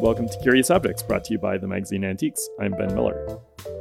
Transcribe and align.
welcome 0.00 0.26
to 0.26 0.38
Curious 0.38 0.70
Objects, 0.70 1.02
brought 1.02 1.24
to 1.24 1.32
you 1.34 1.38
by 1.38 1.58
the 1.58 1.66
magazine 1.66 2.04
Antiques. 2.04 2.48
I'm 2.58 2.72
Ben 2.72 2.94
Miller. 2.94 3.38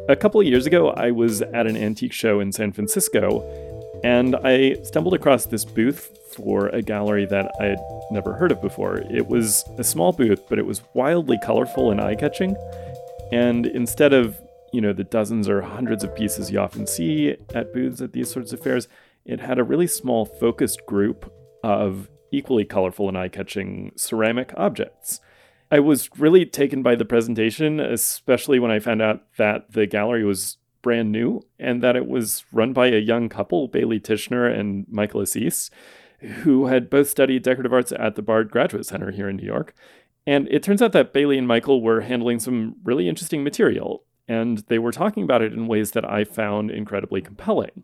A 0.09 0.17
couple 0.17 0.41
of 0.41 0.47
years 0.47 0.65
ago, 0.65 0.89
I 0.89 1.11
was 1.11 1.41
at 1.41 1.65
an 1.65 1.77
antique 1.77 2.11
show 2.11 2.41
in 2.41 2.51
San 2.51 2.73
Francisco, 2.73 3.41
and 4.03 4.35
I 4.43 4.73
stumbled 4.83 5.13
across 5.13 5.45
this 5.45 5.63
booth 5.63 6.17
for 6.35 6.67
a 6.67 6.81
gallery 6.81 7.25
that 7.27 7.49
I 7.61 7.67
had 7.67 7.79
never 8.11 8.33
heard 8.33 8.51
of 8.51 8.61
before. 8.61 8.97
It 9.09 9.27
was 9.27 9.63
a 9.77 9.83
small 9.83 10.11
booth, 10.11 10.41
but 10.49 10.59
it 10.59 10.65
was 10.65 10.81
wildly 10.93 11.37
colorful 11.41 11.89
and 11.89 12.01
eye 12.01 12.15
catching. 12.15 12.53
And 13.31 13.65
instead 13.65 14.11
of, 14.11 14.37
you 14.73 14.81
know, 14.81 14.91
the 14.91 15.05
dozens 15.05 15.47
or 15.47 15.61
hundreds 15.61 16.03
of 16.03 16.13
pieces 16.17 16.51
you 16.51 16.59
often 16.59 16.85
see 16.85 17.37
at 17.55 17.73
booths 17.73 18.01
at 18.01 18.11
these 18.11 18.29
sorts 18.29 18.51
of 18.51 18.59
fairs, 18.59 18.89
it 19.25 19.39
had 19.39 19.57
a 19.57 19.63
really 19.63 19.87
small 19.87 20.25
focused 20.25 20.85
group 20.85 21.31
of 21.63 22.09
equally 22.33 22.65
colorful 22.65 23.07
and 23.07 23.17
eye 23.17 23.29
catching 23.29 23.93
ceramic 23.95 24.51
objects. 24.57 25.21
I 25.71 25.79
was 25.79 26.09
really 26.17 26.45
taken 26.45 26.81
by 26.81 26.95
the 26.95 27.05
presentation, 27.05 27.79
especially 27.79 28.59
when 28.59 28.71
I 28.71 28.79
found 28.79 29.01
out 29.01 29.21
that 29.37 29.73
the 29.73 29.85
gallery 29.85 30.23
was 30.23 30.57
brand 30.81 31.11
new 31.11 31.41
and 31.59 31.83
that 31.83 31.95
it 31.95 32.07
was 32.07 32.43
run 32.51 32.73
by 32.73 32.87
a 32.87 32.97
young 32.97 33.29
couple, 33.29 33.67
Bailey 33.67 33.99
Tichenor 33.99 34.47
and 34.47 34.85
Michael 34.89 35.21
Assis, 35.21 35.69
who 36.19 36.67
had 36.67 36.89
both 36.89 37.09
studied 37.09 37.43
decorative 37.43 37.73
arts 37.73 37.91
at 37.91 38.15
the 38.15 38.21
Bard 38.21 38.49
Graduate 38.49 38.85
Center 38.85 39.11
here 39.11 39.29
in 39.29 39.35
New 39.35 39.45
York. 39.45 39.73
And 40.25 40.47
it 40.49 40.63
turns 40.63 40.81
out 40.81 40.91
that 40.93 41.13
Bailey 41.13 41.37
and 41.37 41.47
Michael 41.47 41.81
were 41.81 42.01
handling 42.01 42.39
some 42.39 42.75
really 42.83 43.07
interesting 43.07 43.43
material, 43.43 44.03
and 44.27 44.59
they 44.67 44.79
were 44.79 44.91
talking 44.91 45.23
about 45.23 45.41
it 45.41 45.53
in 45.53 45.67
ways 45.67 45.91
that 45.91 46.09
I 46.09 46.23
found 46.23 46.71
incredibly 46.71 47.21
compelling. 47.21 47.83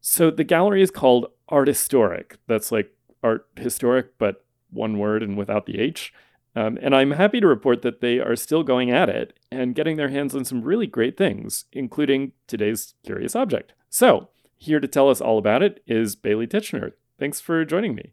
So 0.00 0.30
the 0.30 0.44
gallery 0.44 0.82
is 0.82 0.90
called 0.90 1.26
Artistoric. 1.50 2.36
That's 2.46 2.72
like 2.72 2.94
art 3.22 3.46
historic, 3.56 4.18
but 4.18 4.44
one 4.70 4.98
word 4.98 5.22
and 5.22 5.36
without 5.36 5.66
the 5.66 5.78
H. 5.78 6.12
Um, 6.56 6.78
and 6.80 6.94
I'm 6.94 7.12
happy 7.12 7.40
to 7.40 7.46
report 7.46 7.82
that 7.82 8.00
they 8.00 8.20
are 8.20 8.36
still 8.36 8.62
going 8.62 8.90
at 8.90 9.08
it 9.08 9.38
and 9.50 9.74
getting 9.74 9.96
their 9.96 10.08
hands 10.08 10.34
on 10.34 10.44
some 10.44 10.62
really 10.62 10.86
great 10.86 11.16
things, 11.16 11.64
including 11.72 12.32
today's 12.46 12.94
curious 13.04 13.34
object. 13.34 13.72
So, 13.90 14.28
here 14.56 14.80
to 14.80 14.88
tell 14.88 15.10
us 15.10 15.20
all 15.20 15.38
about 15.38 15.62
it 15.62 15.82
is 15.86 16.16
Bailey 16.16 16.46
Tichenor. 16.46 16.92
Thanks 17.18 17.40
for 17.40 17.64
joining 17.64 17.94
me. 17.94 18.12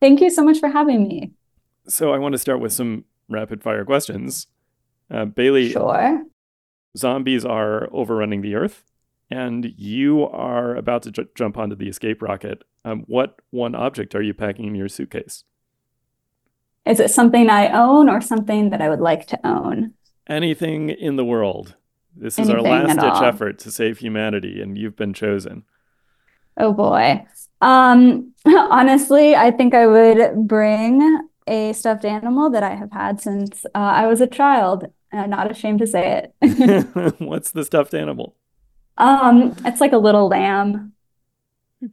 Thank 0.00 0.20
you 0.20 0.30
so 0.30 0.44
much 0.44 0.58
for 0.58 0.68
having 0.68 1.08
me. 1.08 1.32
So, 1.88 2.12
I 2.12 2.18
want 2.18 2.32
to 2.32 2.38
start 2.38 2.60
with 2.60 2.72
some 2.72 3.04
rapid 3.28 3.62
fire 3.62 3.84
questions. 3.84 4.46
Uh, 5.10 5.24
Bailey, 5.24 5.70
sure. 5.70 6.24
Zombies 6.96 7.44
are 7.44 7.88
overrunning 7.92 8.42
the 8.42 8.54
Earth, 8.54 8.84
and 9.30 9.72
you 9.76 10.24
are 10.24 10.76
about 10.76 11.02
to 11.04 11.10
j- 11.10 11.26
jump 11.34 11.56
onto 11.56 11.74
the 11.74 11.88
escape 11.88 12.22
rocket. 12.22 12.62
Um, 12.84 13.04
what 13.06 13.40
one 13.50 13.74
object 13.74 14.14
are 14.14 14.22
you 14.22 14.34
packing 14.34 14.66
in 14.66 14.74
your 14.74 14.88
suitcase? 14.88 15.44
Is 16.86 17.00
it 17.00 17.10
something 17.10 17.48
I 17.48 17.68
own 17.68 18.08
or 18.08 18.20
something 18.20 18.70
that 18.70 18.82
I 18.82 18.88
would 18.88 19.00
like 19.00 19.26
to 19.28 19.46
own? 19.46 19.94
Anything 20.28 20.90
in 20.90 21.16
the 21.16 21.24
world. 21.24 21.76
This 22.16 22.38
is 22.38 22.48
Anything 22.48 22.66
our 22.70 22.84
last 22.86 23.00
ditch 23.00 23.22
effort 23.22 23.58
to 23.60 23.70
save 23.70 23.98
humanity, 23.98 24.60
and 24.60 24.78
you've 24.78 24.96
been 24.96 25.14
chosen. 25.14 25.64
Oh 26.56 26.72
boy. 26.72 27.26
Um, 27.60 28.32
honestly, 28.46 29.34
I 29.34 29.50
think 29.50 29.74
I 29.74 29.86
would 29.86 30.46
bring 30.46 31.28
a 31.46 31.72
stuffed 31.72 32.04
animal 32.04 32.50
that 32.50 32.62
I 32.62 32.74
have 32.74 32.92
had 32.92 33.20
since 33.20 33.64
uh, 33.74 33.78
I 33.78 34.06
was 34.06 34.20
a 34.20 34.26
child. 34.26 34.86
I'm 35.12 35.30
not 35.30 35.50
ashamed 35.50 35.80
to 35.80 35.86
say 35.86 36.30
it. 36.42 37.14
What's 37.18 37.50
the 37.50 37.64
stuffed 37.64 37.94
animal? 37.94 38.36
Um, 38.96 39.54
it's 39.64 39.80
like 39.80 39.92
a 39.92 39.98
little 39.98 40.28
lamb. 40.28 40.92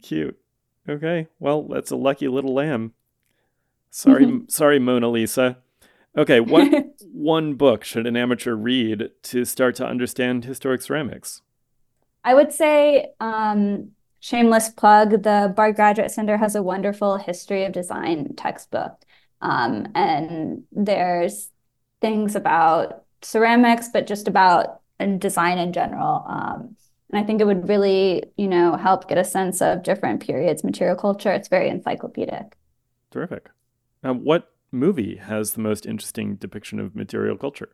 Cute. 0.02 0.38
Okay. 0.88 1.28
Well, 1.38 1.64
that's 1.64 1.90
a 1.90 1.96
lucky 1.96 2.28
little 2.28 2.54
lamb. 2.54 2.94
Sorry, 3.92 4.40
sorry, 4.48 4.78
Mona 4.78 5.08
Lisa. 5.08 5.58
Okay, 6.16 6.40
what 6.40 6.86
one 7.12 7.54
book 7.54 7.84
should 7.84 8.06
an 8.06 8.16
amateur 8.16 8.54
read 8.54 9.10
to 9.22 9.44
start 9.44 9.74
to 9.76 9.86
understand 9.86 10.46
historic 10.46 10.80
ceramics? 10.80 11.42
I 12.24 12.32
would 12.34 12.52
say, 12.52 13.12
um, 13.20 13.90
shameless 14.20 14.70
plug, 14.70 15.22
the 15.22 15.52
Bard 15.54 15.76
Graduate 15.76 16.10
Center 16.10 16.38
has 16.38 16.54
a 16.54 16.62
wonderful 16.62 17.18
history 17.18 17.64
of 17.64 17.72
design 17.72 18.34
textbook. 18.34 18.94
Um, 19.42 19.88
and 19.94 20.62
there's 20.72 21.50
things 22.00 22.34
about 22.34 23.04
ceramics, 23.20 23.90
but 23.92 24.06
just 24.06 24.26
about 24.26 24.80
design 25.18 25.58
in 25.58 25.74
general. 25.74 26.24
Um, 26.26 26.76
and 27.10 27.22
I 27.22 27.24
think 27.24 27.42
it 27.42 27.44
would 27.44 27.68
really, 27.68 28.24
you 28.38 28.48
know, 28.48 28.76
help 28.76 29.06
get 29.06 29.18
a 29.18 29.24
sense 29.24 29.60
of 29.60 29.82
different 29.82 30.22
periods, 30.22 30.64
material 30.64 30.96
culture. 30.96 31.30
It's 31.30 31.48
very 31.48 31.68
encyclopedic. 31.68 32.56
Terrific. 33.10 33.50
Now, 34.02 34.14
what 34.14 34.52
movie 34.70 35.16
has 35.16 35.52
the 35.52 35.60
most 35.60 35.86
interesting 35.86 36.36
depiction 36.36 36.80
of 36.80 36.96
material 36.96 37.36
culture? 37.36 37.70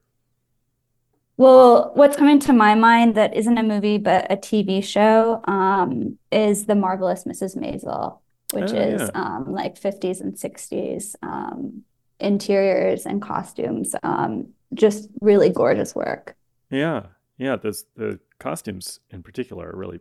Well, 1.36 1.92
what's 1.94 2.16
coming 2.16 2.40
to 2.40 2.52
my 2.52 2.74
mind 2.74 3.14
that 3.14 3.34
isn't 3.34 3.56
a 3.56 3.62
movie 3.62 3.98
but 3.98 4.30
a 4.30 4.36
TV 4.36 4.82
show 4.82 5.40
um, 5.44 6.18
is 6.32 6.66
The 6.66 6.74
Marvelous 6.74 7.24
Mrs. 7.24 7.56
Maisel, 7.56 8.18
which 8.52 8.72
oh, 8.72 8.76
is 8.76 9.00
yeah. 9.02 9.10
um, 9.14 9.52
like 9.52 9.80
50s 9.80 10.20
and 10.20 10.34
60s 10.34 11.14
um, 11.22 11.84
interiors 12.18 13.06
and 13.06 13.22
costumes. 13.22 13.94
Um, 14.02 14.48
just 14.74 15.08
really 15.20 15.50
gorgeous 15.50 15.94
work. 15.94 16.36
Yeah, 16.70 17.06
yeah. 17.38 17.56
Those 17.56 17.84
the 17.96 18.18
costumes 18.38 19.00
in 19.10 19.22
particular 19.22 19.70
are 19.70 19.76
really 19.76 20.00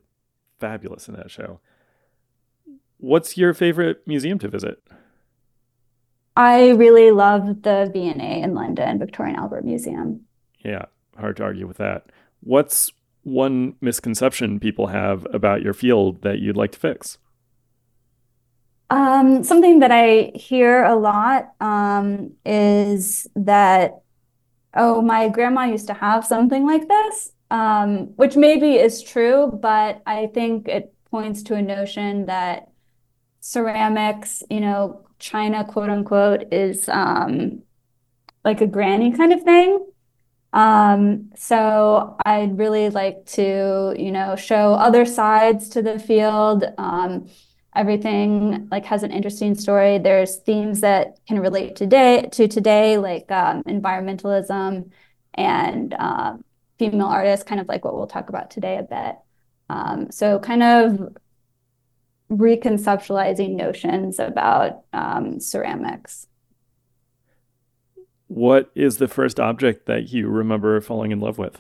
fabulous 0.60 1.08
in 1.08 1.16
that 1.16 1.32
show. 1.32 1.60
What's 2.98 3.38
your 3.38 3.54
favorite 3.54 4.02
museum 4.08 4.40
to 4.40 4.48
visit? 4.48 4.82
I 6.38 6.70
really 6.70 7.10
love 7.10 7.64
the 7.64 7.90
V&A 7.92 8.42
in 8.44 8.54
London, 8.54 9.00
Victoria 9.00 9.32
and 9.32 9.40
Albert 9.40 9.66
Museum. 9.66 10.22
Yeah, 10.64 10.86
hard 11.18 11.38
to 11.38 11.44
argue 11.44 11.66
with 11.66 11.78
that. 11.78 12.12
What's 12.42 12.92
one 13.24 13.74
misconception 13.82 14.60
people 14.60 14.88
have 14.88 15.26
about 15.34 15.64
your 15.64 15.74
field 15.74 16.22
that 16.22 16.38
you'd 16.38 16.56
like 16.56 16.74
to 16.74 16.80
fix? 16.80 17.18
Um, 18.92 19.44
something 19.44 19.80
that 19.80 19.90
I 19.92 20.32
hear 20.36 20.84
a 20.84 20.96
lot 20.96 21.54
um, 21.60 22.34
is 22.46 23.26
that, 23.36 24.04
oh, 24.76 25.02
my 25.02 25.30
grandma 25.30 25.64
used 25.64 25.88
to 25.88 25.96
have 25.96 26.24
something 26.24 26.68
like 26.68 26.88
this, 26.88 27.32
um, 27.50 28.14
which 28.16 28.36
maybe 28.36 28.76
is 28.76 29.02
true, 29.02 29.58
but 29.60 30.04
I 30.06 30.28
think 30.36 30.68
it 30.68 30.94
points 31.10 31.42
to 31.44 31.56
a 31.56 31.64
notion 31.64 32.28
that 32.28 32.70
ceramics, 33.40 34.44
you 34.52 34.62
know, 34.62 35.07
China, 35.20 35.64
quote 35.66 35.90
unquote, 35.90 36.52
is 36.54 36.88
um, 36.90 37.64
like 38.44 38.62
a 38.62 38.68
granny 38.68 39.12
kind 39.12 39.34
of 39.34 39.44
thing. 39.44 39.86
Um, 40.54 41.32
so 41.36 42.16
I'd 42.26 42.58
really 42.58 42.90
like 42.90 43.26
to, 43.28 43.94
you 43.98 44.12
know, 44.12 44.36
show 44.36 44.74
other 44.74 45.06
sides 45.06 45.70
to 45.70 45.82
the 45.82 46.00
field. 46.00 46.64
Um, 46.78 47.30
everything 47.76 48.68
like 48.72 48.86
has 48.86 49.04
an 49.04 49.12
interesting 49.12 49.54
story. 49.54 50.00
There's 50.00 50.38
themes 50.38 50.82
that 50.82 51.20
can 51.28 51.40
relate 51.40 51.76
today 51.76 52.28
to 52.32 52.48
today, 52.48 52.98
like 52.98 53.32
um, 53.32 53.64
environmentalism 53.64 54.92
and 55.36 55.94
uh, 55.94 56.38
female 56.80 57.08
artists, 57.08 57.46
kind 57.46 57.62
of 57.62 57.68
like 57.68 57.86
what 57.86 57.94
we'll 57.96 58.08
talk 58.08 58.30
about 58.30 58.50
today 58.50 58.78
a 58.78 58.84
bit. 58.84 59.16
Um, 59.70 60.12
so 60.12 60.40
kind 60.40 60.64
of 60.64 61.16
reconceptualizing 62.32 63.56
notions 63.56 64.20
about 64.20 64.82
um, 64.94 65.40
ceramics. 65.40 66.28
What 68.28 68.70
is 68.76 68.98
the 68.98 69.08
first 69.08 69.40
object 69.40 69.86
that 69.86 70.12
you 70.12 70.28
remember 70.28 70.80
falling 70.82 71.12
in 71.12 71.20
love 71.20 71.38
with? 71.38 71.60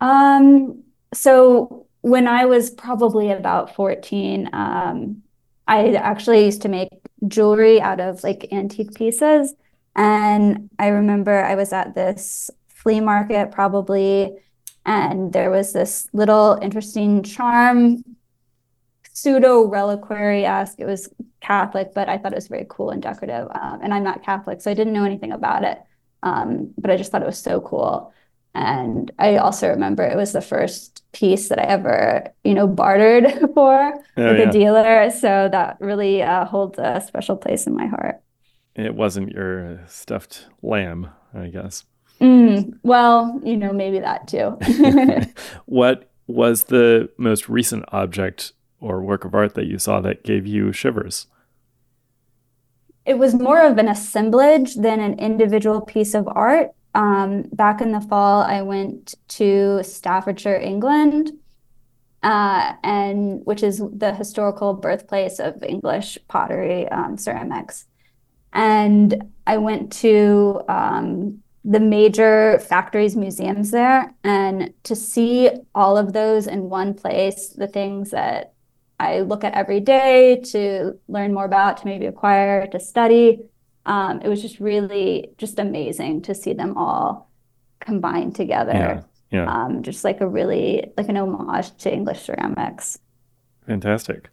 Um, 0.00 0.82
so 1.14 1.86
when 2.00 2.26
I 2.26 2.44
was 2.46 2.70
probably 2.70 3.30
about 3.30 3.74
14, 3.74 4.50
um, 4.52 5.22
I 5.68 5.92
actually 5.94 6.44
used 6.44 6.62
to 6.62 6.68
make 6.68 6.88
jewelry 7.28 7.80
out 7.80 8.00
of 8.00 8.24
like 8.24 8.48
antique 8.52 8.94
pieces. 8.94 9.54
And 9.94 10.68
I 10.80 10.88
remember 10.88 11.44
I 11.44 11.54
was 11.54 11.72
at 11.72 11.94
this 11.94 12.50
flea 12.68 13.00
market 13.00 13.52
probably 13.52 14.36
and 14.84 15.32
there 15.32 15.50
was 15.50 15.72
this 15.72 16.08
little 16.12 16.58
interesting 16.60 17.22
charm, 17.22 18.02
pseudo 19.12 19.62
reliquary 19.62 20.44
esque. 20.44 20.80
It 20.80 20.86
was 20.86 21.08
Catholic, 21.40 21.94
but 21.94 22.08
I 22.08 22.18
thought 22.18 22.32
it 22.32 22.36
was 22.36 22.48
very 22.48 22.66
cool 22.68 22.90
and 22.90 23.02
decorative. 23.02 23.48
Um, 23.54 23.80
and 23.82 23.94
I'm 23.94 24.04
not 24.04 24.24
Catholic, 24.24 24.60
so 24.60 24.70
I 24.70 24.74
didn't 24.74 24.92
know 24.92 25.04
anything 25.04 25.32
about 25.32 25.64
it. 25.64 25.78
Um, 26.22 26.72
but 26.78 26.90
I 26.90 26.96
just 26.96 27.10
thought 27.10 27.22
it 27.22 27.26
was 27.26 27.38
so 27.38 27.60
cool. 27.60 28.12
And 28.54 29.10
I 29.18 29.36
also 29.36 29.68
remember 29.68 30.02
it 30.02 30.16
was 30.16 30.32
the 30.32 30.40
first 30.40 31.02
piece 31.12 31.48
that 31.48 31.58
I 31.58 31.64
ever, 31.64 32.32
you 32.44 32.54
know, 32.54 32.66
bartered 32.66 33.30
for 33.54 33.94
oh, 34.16 34.24
with 34.24 34.38
yeah. 34.38 34.48
a 34.48 34.52
dealer. 34.52 35.10
So 35.10 35.48
that 35.50 35.78
really 35.80 36.22
uh, 36.22 36.44
holds 36.44 36.78
a 36.78 37.02
special 37.06 37.36
place 37.36 37.66
in 37.66 37.74
my 37.74 37.86
heart. 37.86 38.20
It 38.74 38.94
wasn't 38.94 39.32
your 39.32 39.80
stuffed 39.86 40.46
lamb, 40.62 41.10
I 41.34 41.48
guess. 41.48 41.84
Mm, 42.22 42.78
well, 42.82 43.40
you 43.44 43.56
know, 43.56 43.72
maybe 43.72 43.98
that 43.98 44.28
too. 44.28 44.56
what 45.66 46.10
was 46.26 46.64
the 46.64 47.10
most 47.18 47.48
recent 47.48 47.84
object 47.88 48.52
or 48.80 49.02
work 49.02 49.24
of 49.24 49.34
art 49.34 49.54
that 49.54 49.66
you 49.66 49.78
saw 49.78 50.00
that 50.00 50.22
gave 50.22 50.46
you 50.46 50.72
shivers? 50.72 51.26
it 53.04 53.18
was 53.18 53.34
more 53.34 53.60
of 53.60 53.78
an 53.78 53.88
assemblage 53.88 54.76
than 54.76 55.00
an 55.00 55.18
individual 55.18 55.80
piece 55.80 56.14
of 56.14 56.28
art. 56.28 56.70
Um, 56.94 57.42
back 57.52 57.80
in 57.80 57.92
the 57.92 58.00
fall, 58.00 58.42
I 58.42 58.62
went 58.62 59.14
to 59.28 59.82
Staffordshire, 59.82 60.56
England, 60.56 61.32
uh, 62.22 62.74
and 62.84 63.44
which 63.44 63.62
is 63.62 63.82
the 63.92 64.14
historical 64.14 64.74
birthplace 64.74 65.40
of 65.40 65.62
English 65.62 66.18
pottery 66.28 66.88
um, 66.88 67.16
ceramics. 67.16 67.86
And 68.52 69.32
I 69.46 69.56
went 69.56 69.90
to 69.94 70.60
um, 70.68 71.41
the 71.64 71.80
major 71.80 72.58
factories, 72.58 73.16
museums 73.16 73.70
there, 73.70 74.12
and 74.24 74.72
to 74.82 74.96
see 74.96 75.50
all 75.74 75.96
of 75.96 76.12
those 76.12 76.46
in 76.46 76.68
one 76.68 76.94
place, 76.94 77.48
the 77.48 77.68
things 77.68 78.10
that 78.10 78.54
I 78.98 79.20
look 79.20 79.44
at 79.44 79.54
every 79.54 79.80
day 79.80 80.40
to 80.52 80.98
learn 81.08 81.34
more 81.34 81.44
about, 81.44 81.78
to 81.78 81.86
maybe 81.86 82.06
acquire, 82.06 82.66
to 82.68 82.80
study. 82.80 83.44
Um, 83.86 84.20
it 84.22 84.28
was 84.28 84.42
just 84.42 84.60
really 84.60 85.30
just 85.38 85.58
amazing 85.58 86.22
to 86.22 86.34
see 86.34 86.52
them 86.52 86.76
all 86.76 87.30
combined 87.80 88.34
together. 88.34 88.72
Yeah, 88.72 89.02
yeah. 89.30 89.52
Um, 89.52 89.82
just 89.82 90.04
like 90.04 90.20
a 90.20 90.28
really 90.28 90.92
like 90.96 91.08
an 91.08 91.16
homage 91.16 91.76
to 91.78 91.92
English 91.92 92.22
ceramics. 92.22 92.98
Fantastic. 93.66 94.30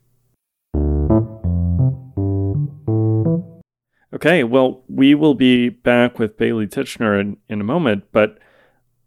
Okay, 4.20 4.44
well, 4.44 4.84
we 4.90 5.16
will 5.16 5.34
be 5.34 5.70
back 5.70 6.20
with 6.20 6.36
Bailey 6.36 6.68
Tichenor 6.68 7.18
in, 7.18 7.38
in 7.48 7.62
a 7.62 7.64
moment, 7.64 8.04
but 8.12 8.38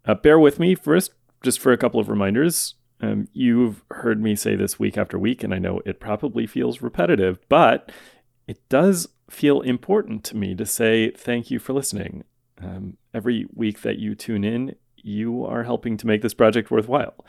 uh, 0.05 0.15
bear 0.15 0.39
with 0.39 0.57
me 0.57 0.73
first, 0.73 1.11
just 1.43 1.59
for 1.59 1.71
a 1.71 1.77
couple 1.77 1.99
of 1.99 2.09
reminders. 2.09 2.73
Um, 2.99 3.27
you've 3.31 3.83
heard 3.91 4.19
me 4.19 4.35
say 4.35 4.55
this 4.55 4.79
week 4.79 4.97
after 4.97 5.19
week, 5.19 5.43
and 5.43 5.53
I 5.53 5.59
know 5.59 5.81
it 5.85 5.99
probably 5.99 6.47
feels 6.47 6.81
repetitive, 6.81 7.37
but 7.47 7.91
it 8.47 8.67
does 8.69 9.07
feel 9.29 9.61
important 9.61 10.23
to 10.23 10.35
me 10.35 10.55
to 10.55 10.65
say 10.65 11.11
thank 11.11 11.51
you 11.51 11.59
for 11.59 11.73
listening. 11.73 12.23
Um, 12.59 12.97
every 13.13 13.45
week 13.53 13.83
that 13.83 13.99
you 13.99 14.15
tune 14.15 14.43
in, 14.43 14.73
you 14.95 15.45
are 15.45 15.61
helping 15.61 15.95
to 15.97 16.07
make 16.07 16.23
this 16.23 16.33
project 16.33 16.71
worthwhile. 16.71 17.23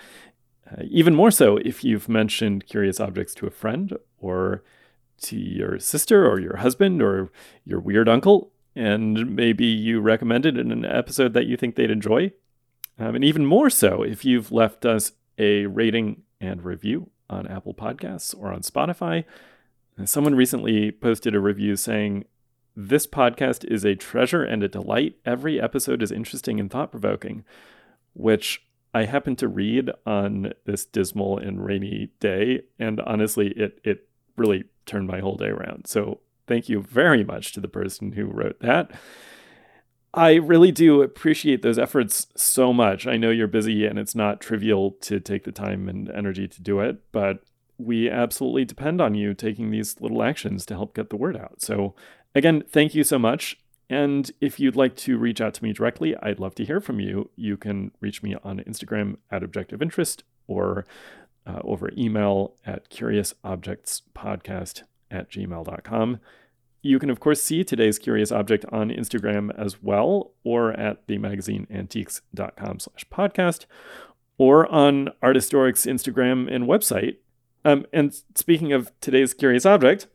Uh, 0.67 0.85
even 0.89 1.15
more 1.15 1.31
so 1.31 1.59
if 1.59 1.85
you've 1.85 2.09
mentioned 2.09 2.65
curious 2.65 2.99
objects 2.99 3.35
to 3.35 3.47
a 3.47 3.51
friend 3.51 3.99
or 4.17 4.65
to 5.23 5.37
your 5.37 5.79
sister 5.79 6.29
or 6.29 6.41
your 6.41 6.57
husband 6.57 7.03
or 7.03 7.31
your 7.65 7.81
weird 7.81 8.09
uncle, 8.09 8.53
and 8.75 9.35
maybe 9.35 9.67
you 9.67 10.01
recommended 10.01 10.59
in 10.59 10.73
an 10.73 10.85
episode 10.85 11.33
that 11.35 11.47
you 11.47 11.57
think 11.57 11.75
they'd 11.75 11.91
enjoy. 11.91 12.33
Um, 12.99 13.15
and 13.15 13.25
even 13.25 13.47
more 13.47 13.71
so 13.71 14.03
if 14.03 14.25
you've 14.25 14.53
left 14.53 14.85
us 14.85 15.13
a 15.39 15.67
rating 15.67 16.23
and 16.41 16.65
review 16.65 17.11
on 17.29 17.47
Apple 17.47 17.75
Podcasts 17.75 18.35
or 18.39 18.53
on 18.53 18.61
Spotify. 18.61 19.25
Someone 20.05 20.35
recently 20.35 20.91
posted 20.91 21.35
a 21.35 21.41
review 21.41 21.77
saying, 21.77 22.25
This 22.77 23.07
podcast 23.07 23.65
is 23.65 23.85
a 23.85 23.95
treasure 23.95 24.43
and 24.43 24.63
a 24.63 24.69
delight. 24.69 25.17
Every 25.25 25.61
episode 25.61 26.03
is 26.03 26.13
interesting 26.13 26.59
and 26.59 26.71
thought 26.71 26.91
provoking, 26.91 27.45
which 28.13 28.65
I 28.93 29.05
happened 29.05 29.39
to 29.39 29.49
read 29.49 29.91
on 30.07 30.53
this 30.65 30.85
dismal 30.85 31.39
and 31.39 31.65
rainy 31.65 32.11
day. 32.21 32.63
And 32.79 33.01
honestly, 33.01 33.49
it, 33.57 33.81
it 33.85 34.09
really 34.37 34.65
turned 34.87 35.07
my 35.07 35.21
whole 35.21 35.37
day 35.37 35.49
around. 35.49 35.87
So 35.87 36.21
thank 36.47 36.69
you 36.69 36.83
very 36.83 37.25
much 37.25 37.53
to 37.53 37.61
the 37.61 37.69
person 37.69 38.13
who 38.13 38.27
wrote 38.27 38.61
that. 38.61 38.91
I 40.13 40.35
really 40.35 40.71
do 40.71 41.03
appreciate 41.03 41.63
those 41.63 41.79
efforts 41.79 42.29
so 42.37 42.73
much. 42.73 43.07
I 43.07 43.17
know 43.17 43.31
you're 43.31 43.49
busy 43.49 43.85
and 43.85 43.99
it's 43.99 44.15
not 44.15 44.41
trivial 44.41 44.93
to 45.03 45.19
take 45.19 45.43
the 45.43 45.53
time 45.53 45.89
and 45.89 46.09
energy 46.11 46.47
to 46.47 46.63
do 46.63 46.79
it, 46.79 47.03
but 47.11 47.43
we 47.79 48.09
absolutely 48.09 48.65
depend 48.65 49.01
on 49.01 49.17
you 49.17 49.35
taking 49.35 49.71
these 49.71 50.01
little 50.01 50.23
actions 50.23 50.65
to 50.67 50.75
help 50.75 50.95
get 50.95 51.11
the 51.11 51.17
word 51.17 51.37
out. 51.37 51.61
So, 51.61 51.97
again, 52.33 52.63
thank 52.69 52.95
you 52.95 53.03
so 53.03 53.19
much. 53.19 53.59
And 53.91 54.31
if 54.41 54.61
you'd 54.61 54.77
like 54.77 54.95
to 54.99 55.19
reach 55.19 55.41
out 55.41 55.55
to 55.55 55.65
me 55.65 55.73
directly, 55.73 56.17
I'd 56.23 56.39
love 56.39 56.55
to 56.57 56.65
hear 56.65 56.81
from 56.81 57.01
you. 57.01 57.31
You 57.35 57.57
can 57.57 57.91
reach 58.01 58.23
me 58.23 58.37
on 58.45 58.61
Instagram 58.61 59.17
at 59.33 59.43
Objective 59.43 59.83
Interest 59.83 60.23
or 60.47 60.87
uh, 61.47 61.61
over 61.63 61.91
email 61.97 62.57
at 62.65 62.91
curiousobjectspodcast 62.91 64.83
at 65.11 65.31
gmail.com. 65.31 66.21
You 66.83 66.99
can, 66.99 67.09
of 67.09 67.19
course, 67.19 67.41
see 67.41 67.65
today's 67.65 67.99
curious 67.99 68.31
object 68.31 68.67
on 68.71 68.91
Instagram 68.91 69.51
as 69.59 69.83
well, 69.83 70.33
or 70.45 70.73
at 70.73 71.07
themagazineantiques.com 71.07 72.79
slash 72.79 73.07
podcast, 73.11 73.65
or 74.37 74.71
on 74.71 75.09
Artistoric's 75.23 75.87
Instagram 75.87 76.55
and 76.55 76.65
website. 76.65 77.17
Um, 77.65 77.87
and 77.93 78.15
speaking 78.35 78.75
of 78.75 78.93
today's 79.01 79.33
curious 79.33 79.65
object, 79.65 80.09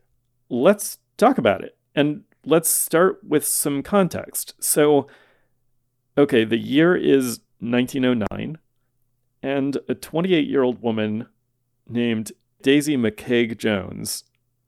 let's 0.48 0.98
talk 1.16 1.38
about 1.38 1.64
it. 1.64 1.76
And 1.96 2.22
let's 2.44 2.70
start 2.70 3.18
with 3.26 3.44
some 3.44 3.82
context. 3.82 4.54
So, 4.60 5.08
okay, 6.16 6.44
the 6.44 6.58
year 6.58 6.94
is 6.94 7.40
1909, 7.58 8.58
and 9.42 9.78
a 9.88 9.94
28 9.94 10.46
year 10.46 10.62
old 10.62 10.82
woman 10.82 11.26
named 11.88 12.32
Daisy 12.62 12.96
Makeig-Jones 12.96 14.24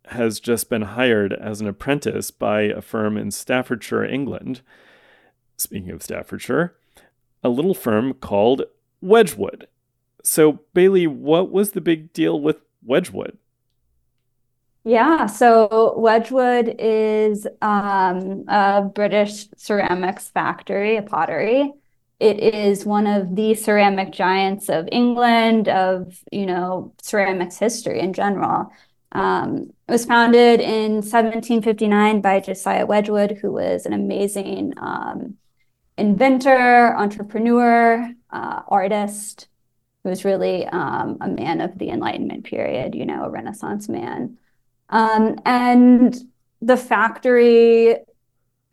has 0.06 0.40
just 0.40 0.68
been 0.68 0.82
hired 0.82 1.32
as 1.32 1.60
an 1.60 1.68
apprentice 1.68 2.30
by 2.30 2.62
a 2.62 2.80
firm 2.80 3.16
in 3.16 3.30
Staffordshire, 3.30 4.04
England. 4.04 4.62
Speaking 5.56 5.90
of 5.90 6.02
Staffordshire, 6.02 6.74
a 7.44 7.48
little 7.48 7.74
firm 7.74 8.14
called 8.14 8.62
Wedgwood. 9.00 9.68
So, 10.24 10.60
Bailey, 10.74 11.06
what 11.06 11.50
was 11.50 11.72
the 11.72 11.80
big 11.80 12.12
deal 12.12 12.40
with 12.40 12.58
Wedgwood? 12.84 13.38
Yeah, 14.84 15.26
so 15.26 15.94
Wedgwood 15.96 16.74
is 16.78 17.46
um, 17.60 18.44
a 18.48 18.82
British 18.82 19.46
ceramics 19.56 20.28
factory, 20.28 20.96
a 20.96 21.02
pottery. 21.02 21.72
It 22.22 22.38
is 22.38 22.86
one 22.86 23.08
of 23.08 23.34
the 23.34 23.52
ceramic 23.56 24.12
giants 24.12 24.68
of 24.68 24.88
England, 24.92 25.68
of 25.68 26.22
you 26.30 26.46
know 26.46 26.94
ceramics 27.02 27.58
history 27.58 27.98
in 27.98 28.12
general. 28.12 28.70
Um, 29.10 29.72
it 29.88 29.92
was 29.92 30.04
founded 30.04 30.60
in 30.60 31.02
1759 31.02 32.20
by 32.20 32.38
Josiah 32.38 32.86
Wedgwood, 32.86 33.38
who 33.42 33.50
was 33.50 33.86
an 33.86 33.92
amazing 33.92 34.72
um, 34.76 35.34
inventor, 35.98 36.96
entrepreneur, 36.96 38.08
uh, 38.30 38.62
artist, 38.68 39.48
who 40.04 40.10
was 40.10 40.24
really 40.24 40.64
um, 40.68 41.18
a 41.20 41.28
man 41.28 41.60
of 41.60 41.76
the 41.76 41.90
Enlightenment 41.90 42.44
period, 42.44 42.94
you 42.94 43.04
know, 43.04 43.24
a 43.24 43.30
Renaissance 43.30 43.88
man. 43.88 44.38
Um, 44.90 45.40
and 45.44 46.14
the 46.60 46.76
factory 46.76 47.96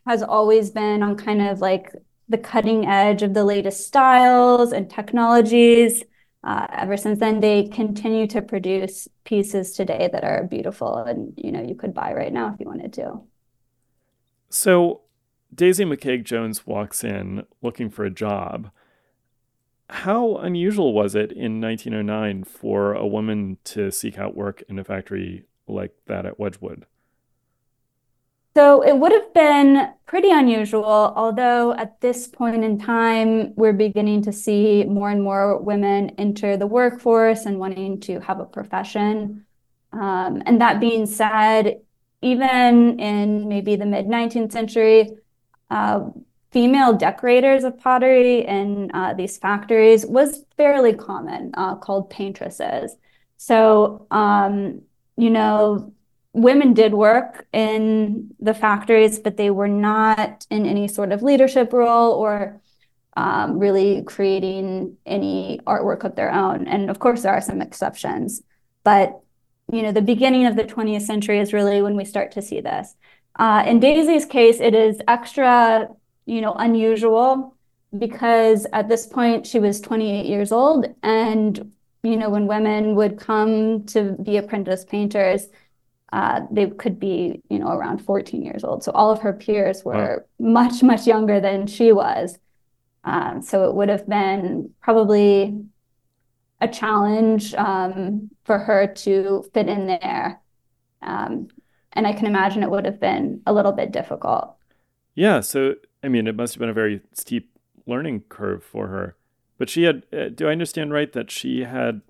has 0.06 0.22
always 0.22 0.70
been 0.70 1.01
on 1.01 1.18
kind 1.18 1.41
of 1.41 1.62
like 1.62 1.91
the 2.30 2.38
cutting 2.38 2.86
edge 2.86 3.24
of 3.24 3.34
the 3.34 3.44
latest 3.44 3.88
styles 3.88 4.72
and 4.72 4.90
technologies. 4.90 6.04
Uh, 6.44 6.68
ever 6.72 6.96
since 6.96 7.20
then, 7.20 7.42
they 7.42 7.68
continue 7.68 8.28
to 8.28 8.42
produce 8.42 9.08
pieces 9.26 9.74
today 9.74 10.10
that 10.14 10.24
are 10.24 10.46
beautiful 10.46 10.98
and 10.98 11.34
you 11.36 11.52
know 11.52 11.62
you 11.62 11.76
could 11.76 11.94
buy 11.94 12.14
right 12.14 12.32
now 12.32 12.54
if 12.54 12.60
you 12.60 12.66
wanted 12.66 12.94
to. 12.94 13.20
So, 14.50 15.02
Daisy 15.54 15.84
Makeig-Jones 15.84 16.66
walks 16.66 17.04
in 17.04 17.46
looking 17.62 17.90
for 17.90 18.06
a 18.06 18.10
job. 18.10 18.72
How 19.90 20.38
unusual 20.38 20.94
was 20.94 21.16
it 21.16 21.32
in 21.32 21.60
1909 21.60 22.44
for 22.44 22.94
a 22.94 23.08
woman 23.08 23.58
to 23.66 23.92
seek 23.92 24.18
out 24.18 24.36
work 24.36 24.64
in 24.70 24.78
a 24.80 24.84
factory 24.84 25.46
like 25.68 25.94
that 26.06 26.26
at 26.26 26.40
Wedgwood? 26.40 26.86
So 28.60 28.82
it 28.82 28.98
would 28.98 29.13
have 29.13 29.34
been 29.34 29.94
pretty 30.06 30.32
unusual, 30.32 31.13
although 31.16 31.72
at 31.75 32.01
this 32.01 32.28
point 32.28 32.62
in 32.62 32.78
time, 32.78 33.56
we're 33.56 33.72
beginning 33.72 34.24
to 34.24 34.34
see 34.34 34.84
more 34.84 35.10
and 35.10 35.24
more 35.24 35.58
women 35.62 36.10
enter 36.18 36.58
the 36.58 36.68
workforce 36.68 37.46
and 37.46 37.58
wanting 37.58 38.01
to 38.01 38.20
have 38.20 38.42
a 38.42 38.44
profession. 38.44 39.46
Um, 39.94 40.44
and 40.46 40.60
that 40.60 40.82
being 40.82 41.06
said, 41.06 41.80
even 42.22 43.00
in 43.00 43.48
maybe 43.48 43.78
the 43.78 43.86
mid 43.86 44.08
19th 44.08 44.51
century, 44.51 45.12
uh, 45.70 46.10
female 46.51 46.92
decorators 46.92 47.63
of 47.63 47.80
pottery 47.80 48.46
in 48.46 48.92
uh, 48.94 49.13
these 49.13 49.38
factories 49.38 50.06
was 50.06 50.44
fairly 50.58 50.94
common, 50.94 51.51
uh, 51.54 51.75
called 51.75 52.10
paintresses. 52.10 52.92
So, 53.38 54.06
um, 54.12 54.82
you 55.16 55.30
know, 55.30 55.94
women 56.34 56.74
did 56.74 56.94
work 56.94 57.48
in 57.54 58.34
the 58.40 58.54
factories, 58.54 59.20
but 59.20 59.38
they 59.38 59.50
were 59.50 59.68
not 59.68 60.46
in 60.50 60.66
any 60.66 60.88
sort 60.88 61.12
of 61.12 61.24
leadership 61.24 61.74
role 61.74 62.14
or 62.14 62.62
um, 63.18 63.58
really 63.60 64.04
creating 64.04 64.98
any 65.06 65.60
artwork 65.66 66.04
of 66.04 66.16
their 66.16 66.32
own. 66.32 66.68
And 66.68 66.90
of 66.90 67.00
course, 67.00 67.24
there 67.24 67.34
are 67.34 67.42
some 67.42 67.62
exceptions, 67.62 68.42
but 68.84 69.20
you 69.72 69.84
know, 69.84 69.92
the 69.92 70.02
beginning 70.02 70.46
of 70.46 70.56
the 70.56 70.64
20th 70.64 71.04
century 71.04 71.40
is 71.40 71.54
really 71.54 71.82
when 71.82 71.96
we 71.96 72.06
start 72.06 72.32
to 72.32 72.42
see 72.42 72.62
this. 72.62 72.96
Uh, 73.38 73.64
in 73.66 73.80
Daisy's 73.80 74.26
case, 74.26 74.60
it 74.60 74.74
is 74.74 75.00
extra, 75.08 75.88
you 76.26 76.42
know, 76.42 76.54
unusual 76.54 77.56
because 77.98 78.68
at 78.74 78.88
this 78.88 79.08
point 79.08 79.48
she 79.48 79.60
was 79.60 79.82
28 79.82 80.26
years 80.26 80.52
old, 80.52 80.86
and 81.02 81.72
you 82.04 82.16
know, 82.16 82.30
when 82.30 82.48
women 82.48 82.96
would 82.96 83.20
come 83.20 83.84
to 83.88 84.16
be 84.24 84.38
apprentice 84.38 84.86
painters, 84.86 85.48
uh, 86.12 86.42
they 86.51 86.68
could 86.68 87.00
be, 87.00 87.42
you 87.50 87.60
know, 87.60 87.70
around 87.70 88.00
14 88.00 88.44
years 88.44 88.63
old. 88.63 88.84
So 88.84 88.92
all 88.94 89.12
of 89.12 89.22
her 89.22 89.34
peers 89.34 89.84
were 89.86 90.25
wow. 90.39 90.51
much, 90.68 90.82
much 90.82 91.06
younger 91.06 91.39
than 91.39 91.68
she 91.68 91.92
was. 91.92 92.38
Um, 93.04 93.42
so 93.42 93.70
it 93.70 93.75
would 93.75 93.89
have 93.89 94.08
been 94.10 94.72
probably 94.82 95.63
a 96.62 96.68
challenge 96.68 97.54
um, 97.54 98.30
for 98.44 98.58
her 98.58 98.88
to 98.88 99.46
fit 99.54 99.70
in 99.70 99.88
there. 99.88 100.42
Um, 101.01 101.48
and 101.94 102.06
I 102.06 102.13
can 102.13 102.25
imagine 102.25 102.63
it 102.63 102.72
would 102.72 102.86
have 102.86 103.00
been 103.00 103.42
a 103.46 103.54
little 103.54 103.72
bit 103.72 103.92
difficult. 103.92 104.56
Yeah. 105.16 105.39
So, 105.42 105.75
I 106.04 106.08
mean, 106.08 106.28
it 106.28 106.36
must 106.36 106.54
have 106.54 106.60
been 106.60 106.70
a 106.70 106.74
very 106.74 107.01
steep 107.13 107.51
learning 107.86 108.24
curve 108.30 108.63
for 108.63 108.88
her. 108.88 109.16
But 109.58 109.70
she 109.70 109.84
had, 109.84 110.04
uh, 110.13 110.30
do 110.30 110.48
I 110.48 110.51
understand 110.51 110.94
right 110.94 111.12
that 111.13 111.30
she 111.30 111.63
had 111.63 112.01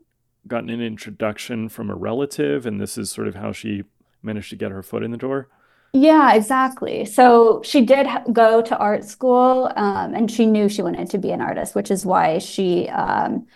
gotten 0.49 0.69
an 0.69 0.81
introduction 0.81 1.69
from 1.69 1.89
a 1.89 1.95
relative, 1.95 2.65
and 2.65 2.81
this 2.81 2.97
is 2.97 3.09
sort 3.09 3.27
of 3.27 3.35
how 3.35 3.51
she 3.51 3.83
managed 4.21 4.49
to 4.49 4.55
get 4.55 4.71
her 4.71 4.83
foot 4.83 5.03
in 5.03 5.11
the 5.11 5.17
door? 5.17 5.47
Yeah, 5.93 6.33
exactly. 6.33 7.05
So 7.05 7.61
she 7.63 7.81
did 7.81 8.07
go 8.31 8.61
to 8.61 8.77
art 8.77 9.03
school, 9.05 9.71
um, 9.75 10.13
and 10.13 10.29
she 10.29 10.45
knew 10.45 10.69
she 10.69 10.81
wanted 10.81 11.09
to 11.11 11.17
be 11.17 11.31
an 11.31 11.41
artist, 11.41 11.73
which 11.73 11.89
is 11.89 12.05
why 12.05 12.37
she 12.37 12.89
um, 12.89 13.47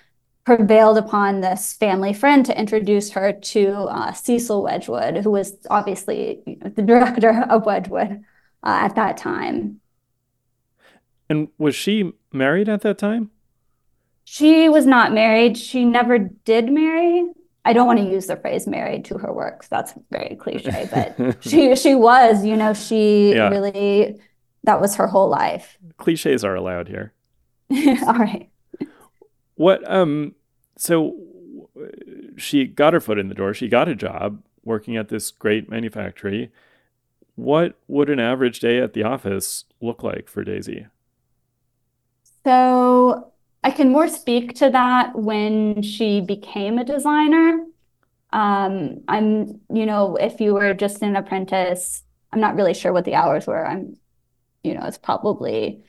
prevailed 0.45 0.97
upon 0.97 1.41
this 1.41 1.73
family 1.73 2.13
friend 2.13 2.45
to 2.45 2.57
introduce 2.57 3.11
her 3.11 3.33
to 3.33 3.73
uh, 3.83 4.13
Cecil 4.13 4.63
Wedgwood, 4.63 5.17
who 5.17 5.31
was 5.31 5.57
obviously 5.69 6.41
the 6.61 6.81
director 6.81 7.45
of 7.49 7.65
Wedgwood 7.65 8.23
uh, 8.63 8.79
at 8.81 8.95
that 8.95 9.17
time. 9.17 9.79
And 11.29 11.49
was 11.57 11.75
she 11.75 12.13
married 12.31 12.67
at 12.67 12.81
that 12.81 12.97
time? 12.97 13.31
She 14.25 14.69
was 14.69 14.85
not 14.85 15.13
married. 15.13 15.57
She 15.57 15.85
never 15.85 16.17
did 16.17 16.71
marry. 16.71 17.25
I 17.65 17.73
don't 17.73 17.87
want 17.87 17.99
to 17.99 18.05
use 18.05 18.27
the 18.27 18.35
phrase 18.35 18.67
married 18.67 19.05
to 19.05 19.17
her 19.17 19.31
works. 19.31 19.67
That's 19.67 19.93
very 20.11 20.35
cliche, 20.35 20.87
but 20.91 21.43
she 21.43 21.75
she 21.75 21.95
was, 21.95 22.45
you 22.45 22.55
know, 22.55 22.73
she 22.73 23.33
yeah. 23.33 23.49
really 23.49 24.19
that 24.63 24.81
was 24.81 24.95
her 24.95 25.07
whole 25.07 25.29
life. 25.29 25.77
Cliches 25.97 26.43
are 26.43 26.55
allowed 26.55 26.87
here. 26.87 27.13
All 28.05 28.13
right. 28.13 28.49
What 29.55 29.89
um 29.89 30.35
so 30.77 31.15
she 32.37 32.65
got 32.65 32.93
her 32.93 32.99
foot 32.99 33.19
in 33.19 33.29
the 33.29 33.35
door. 33.35 33.53
She 33.53 33.67
got 33.67 33.87
a 33.87 33.95
job 33.95 34.41
working 34.63 34.97
at 34.97 35.09
this 35.09 35.31
great 35.31 35.69
manufactory. 35.69 36.51
What 37.35 37.79
would 37.87 38.09
an 38.09 38.19
average 38.19 38.59
day 38.59 38.79
at 38.79 38.93
the 38.93 39.03
office 39.03 39.65
look 39.81 40.03
like 40.03 40.29
for 40.29 40.43
Daisy? 40.43 40.87
So 42.43 43.32
I 43.63 43.71
can 43.71 43.91
more 43.91 44.07
speak 44.07 44.55
to 44.55 44.69
that 44.69 45.15
when 45.15 45.81
she 45.81 46.21
became 46.21 46.77
a 46.77 46.83
designer. 46.83 47.65
Um, 48.31 49.03
I'm, 49.07 49.61
you 49.71 49.85
know, 49.85 50.15
if 50.17 50.41
you 50.41 50.53
were 50.53 50.73
just 50.73 51.01
an 51.01 51.15
apprentice, 51.15 52.03
I'm 52.31 52.39
not 52.39 52.55
really 52.55 52.73
sure 52.73 52.91
what 52.91 53.05
the 53.05 53.15
hours 53.15 53.47
were. 53.47 53.65
I'm, 53.65 53.95
you 54.63 54.73
know, 54.73 54.85
it's 54.85 54.97
probably 54.97 55.83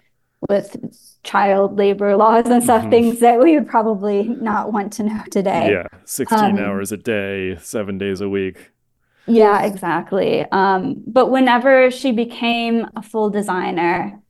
with 0.49 0.77
child 1.23 1.79
labor 1.79 2.17
laws 2.17 2.47
and 2.47 2.63
stuff, 2.63 2.83
mm-hmm. 2.83 2.91
things 2.91 3.21
that 3.21 3.41
we 3.41 3.59
would 3.59 3.69
probably 3.69 4.25
not 4.25 4.73
want 4.73 4.93
to 4.95 5.03
know 5.03 5.23
today. 5.31 5.71
Yeah, 5.71 5.99
16 6.05 6.39
um, 6.39 6.59
hours 6.59 6.93
a 6.93 6.97
day, 6.97 7.57
seven 7.61 7.99
days 7.99 8.21
a 8.21 8.29
week. 8.29 8.73
Yeah, 9.27 9.65
exactly. 9.65 10.45
Um, 10.53 11.03
but 11.07 11.31
whenever 11.31 11.91
she 11.91 12.13
became 12.13 12.87
a 12.95 13.03
full 13.03 13.31
designer, 13.31 14.21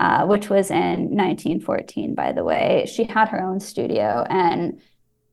uh, 0.00 0.26
which 0.26 0.50
was 0.50 0.70
in 0.70 1.16
1914, 1.16 2.14
by 2.14 2.32
the 2.32 2.44
way. 2.44 2.88
She 2.92 3.04
had 3.04 3.28
her 3.28 3.40
own 3.40 3.60
studio 3.60 4.26
and 4.28 4.80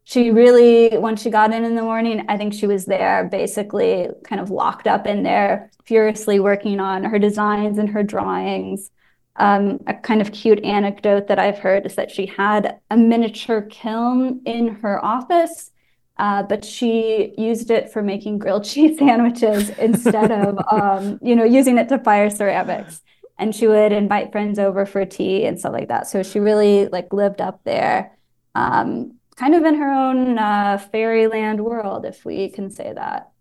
she 0.04 0.32
really, 0.32 0.98
when 0.98 1.16
she 1.16 1.30
got 1.30 1.54
in 1.54 1.64
in 1.64 1.76
the 1.76 1.82
morning, 1.82 2.26
I 2.28 2.38
think 2.38 2.54
she 2.54 2.68
was 2.68 2.86
there 2.86 3.30
basically 3.32 4.10
kind 4.24 4.42
of 4.42 4.50
locked 4.50 4.88
up 4.88 5.06
in 5.06 5.24
there, 5.24 5.72
furiously 5.86 6.40
working 6.40 6.80
on 6.80 7.04
her 7.04 7.20
designs 7.20 7.78
and 7.78 7.90
her 7.90 8.04
drawings. 8.04 8.90
Um, 9.38 9.80
a 9.88 9.94
kind 9.94 10.22
of 10.22 10.34
cute 10.34 10.64
anecdote 10.64 11.28
that 11.28 11.40
I've 11.40 11.60
heard 11.60 11.86
is 11.86 11.96
that 11.96 12.12
she 12.12 12.26
had 12.26 12.80
a 12.90 12.98
miniature 12.98 13.62
kiln 13.62 14.42
in 14.46 14.76
her 14.82 15.04
office, 15.04 15.72
uh, 16.18 16.44
but 16.44 16.66
she 16.66 17.34
used 17.38 17.72
it 17.72 17.92
for 17.92 18.02
making 18.02 18.40
grilled 18.40 18.66
cheese 18.72 18.98
sandwiches 18.98 19.70
instead 19.72 20.32
of, 20.32 20.60
um, 20.72 21.20
you 21.22 21.36
know, 21.36 21.46
using 21.46 21.78
it 21.78 21.88
to 21.90 21.98
fire 22.00 22.30
ceramics 22.30 23.02
and 23.42 23.56
she 23.56 23.68
would 23.68 23.92
invite 23.92 24.32
friends 24.32 24.60
over 24.60 24.86
for 24.86 25.04
tea 25.04 25.46
and 25.46 25.60
stuff 25.60 25.74
like 25.74 25.88
that. 25.88 26.08
So 26.08 26.22
she 26.22 26.40
really 26.40 26.88
like 26.88 27.12
lived 27.12 27.42
up 27.42 27.64
there, 27.64 28.16
um, 28.54 29.16
kind 29.36 29.56
of 29.56 29.66
in 29.66 29.76
her 29.76 29.92
own 29.92 30.38
uh, 30.38 30.78
fairyland 30.78 31.66
world, 31.66 32.06
if 32.06 32.24
we 32.24 32.50
can 32.50 32.70
say 32.70 32.94
that. 32.94 33.32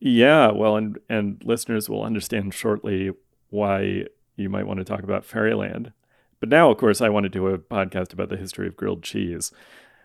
Yeah, 0.00 0.50
well, 0.50 0.76
and 0.76 0.98
and 1.08 1.40
listeners 1.44 1.88
will 1.88 2.02
understand 2.02 2.52
shortly 2.52 3.12
why 3.50 4.06
you 4.34 4.50
might 4.50 4.66
want 4.66 4.78
to 4.78 4.84
talk 4.84 5.04
about 5.04 5.24
fairyland. 5.24 5.92
But 6.40 6.48
now, 6.48 6.70
of 6.72 6.76
course, 6.76 7.00
I 7.00 7.08
want 7.08 7.22
to 7.22 7.30
do 7.30 7.46
a 7.46 7.56
podcast 7.56 8.12
about 8.12 8.30
the 8.30 8.36
history 8.36 8.66
of 8.66 8.76
grilled 8.76 9.04
cheese. 9.04 9.52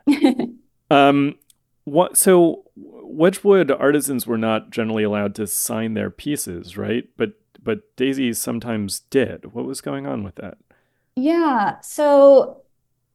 um, 0.91 1.39
what? 1.85 2.17
So 2.17 2.65
Wedgwood 2.75 3.71
artisans 3.71 4.27
were 4.27 4.37
not 4.37 4.69
generally 4.69 5.03
allowed 5.03 5.33
to 5.35 5.47
sign 5.47 5.95
their 5.95 6.11
pieces, 6.11 6.77
right? 6.77 7.09
But 7.17 7.33
but 7.61 7.95
Daisy 7.95 8.33
sometimes 8.33 9.01
did. 9.09 9.53
What 9.53 9.65
was 9.65 9.81
going 9.81 10.05
on 10.07 10.23
with 10.23 10.35
that? 10.35 10.57
Yeah, 11.15 11.79
so 11.81 12.63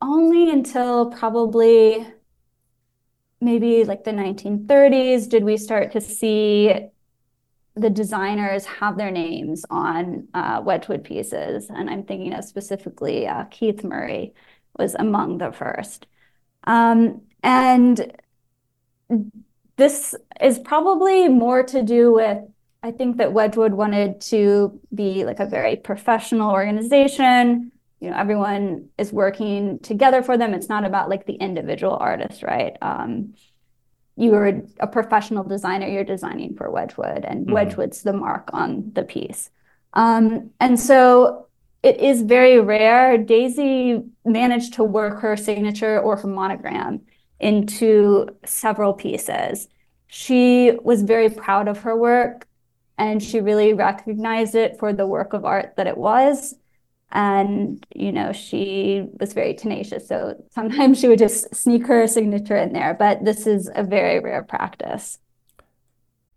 only 0.00 0.50
until 0.50 1.10
probably 1.10 2.06
maybe 3.40 3.84
like 3.84 4.04
the 4.04 4.10
1930s 4.10 5.28
did 5.28 5.44
we 5.44 5.56
start 5.56 5.92
to 5.92 6.00
see 6.00 6.88
the 7.76 7.90
designers 7.90 8.64
have 8.64 8.96
their 8.96 9.10
names 9.10 9.64
on 9.68 10.28
uh, 10.32 10.62
Wedgwood 10.64 11.04
pieces. 11.04 11.68
And 11.68 11.90
I'm 11.90 12.04
thinking 12.04 12.32
of 12.32 12.44
specifically 12.44 13.26
uh, 13.26 13.44
Keith 13.50 13.82
Murray 13.82 14.32
was 14.78 14.94
among 14.94 15.38
the 15.38 15.52
first. 15.52 16.06
Um, 16.64 17.22
and 17.42 18.12
this 19.76 20.14
is 20.40 20.58
probably 20.60 21.28
more 21.28 21.62
to 21.64 21.82
do 21.82 22.12
with 22.12 22.38
I 22.84 22.90
think 22.90 23.16
that 23.16 23.32
Wedgwood 23.32 23.72
wanted 23.72 24.20
to 24.32 24.78
be 24.94 25.24
like 25.24 25.40
a 25.40 25.46
very 25.46 25.74
professional 25.74 26.50
organization. 26.50 27.72
You 27.98 28.10
know, 28.10 28.16
everyone 28.18 28.90
is 28.98 29.10
working 29.10 29.78
together 29.78 30.22
for 30.22 30.36
them. 30.36 30.52
It's 30.52 30.68
not 30.68 30.84
about 30.84 31.08
like 31.08 31.24
the 31.24 31.32
individual 31.32 31.96
artist, 31.98 32.42
right? 32.42 32.76
Um, 32.82 33.36
you're 34.16 34.60
a 34.80 34.86
professional 34.86 35.44
designer, 35.44 35.86
you're 35.86 36.04
designing 36.04 36.56
for 36.56 36.70
Wedgwood, 36.70 37.24
and 37.24 37.46
mm-hmm. 37.46 37.54
Wedgwood's 37.54 38.02
the 38.02 38.12
mark 38.12 38.50
on 38.52 38.92
the 38.92 39.02
piece. 39.02 39.48
Um, 39.94 40.50
and 40.60 40.78
so 40.78 41.46
it 41.82 41.98
is 42.00 42.20
very 42.20 42.60
rare. 42.60 43.16
Daisy 43.16 44.02
managed 44.26 44.74
to 44.74 44.84
work 44.84 45.22
her 45.22 45.38
signature 45.38 45.98
or 45.98 46.16
her 46.18 46.28
monogram 46.28 47.00
into 47.40 48.28
several 48.44 48.92
pieces. 48.92 49.68
She 50.06 50.72
was 50.82 51.00
very 51.02 51.30
proud 51.30 51.66
of 51.66 51.78
her 51.78 51.96
work 51.96 52.46
and 52.98 53.22
she 53.22 53.40
really 53.40 53.72
recognized 53.72 54.54
it 54.54 54.78
for 54.78 54.92
the 54.92 55.06
work 55.06 55.32
of 55.32 55.44
art 55.44 55.74
that 55.76 55.86
it 55.86 55.96
was. 55.96 56.54
And 57.12 57.84
you 57.94 58.12
know 58.12 58.32
she 58.32 59.06
was 59.20 59.32
very 59.32 59.54
tenacious. 59.54 60.08
So 60.08 60.42
sometimes 60.50 60.98
she 61.00 61.08
would 61.08 61.18
just 61.18 61.54
sneak 61.54 61.86
her 61.86 62.06
signature 62.06 62.56
in 62.56 62.72
there 62.72 62.94
but 62.94 63.24
this 63.24 63.46
is 63.46 63.70
a 63.74 63.82
very 63.82 64.20
rare 64.20 64.42
practice. 64.42 65.18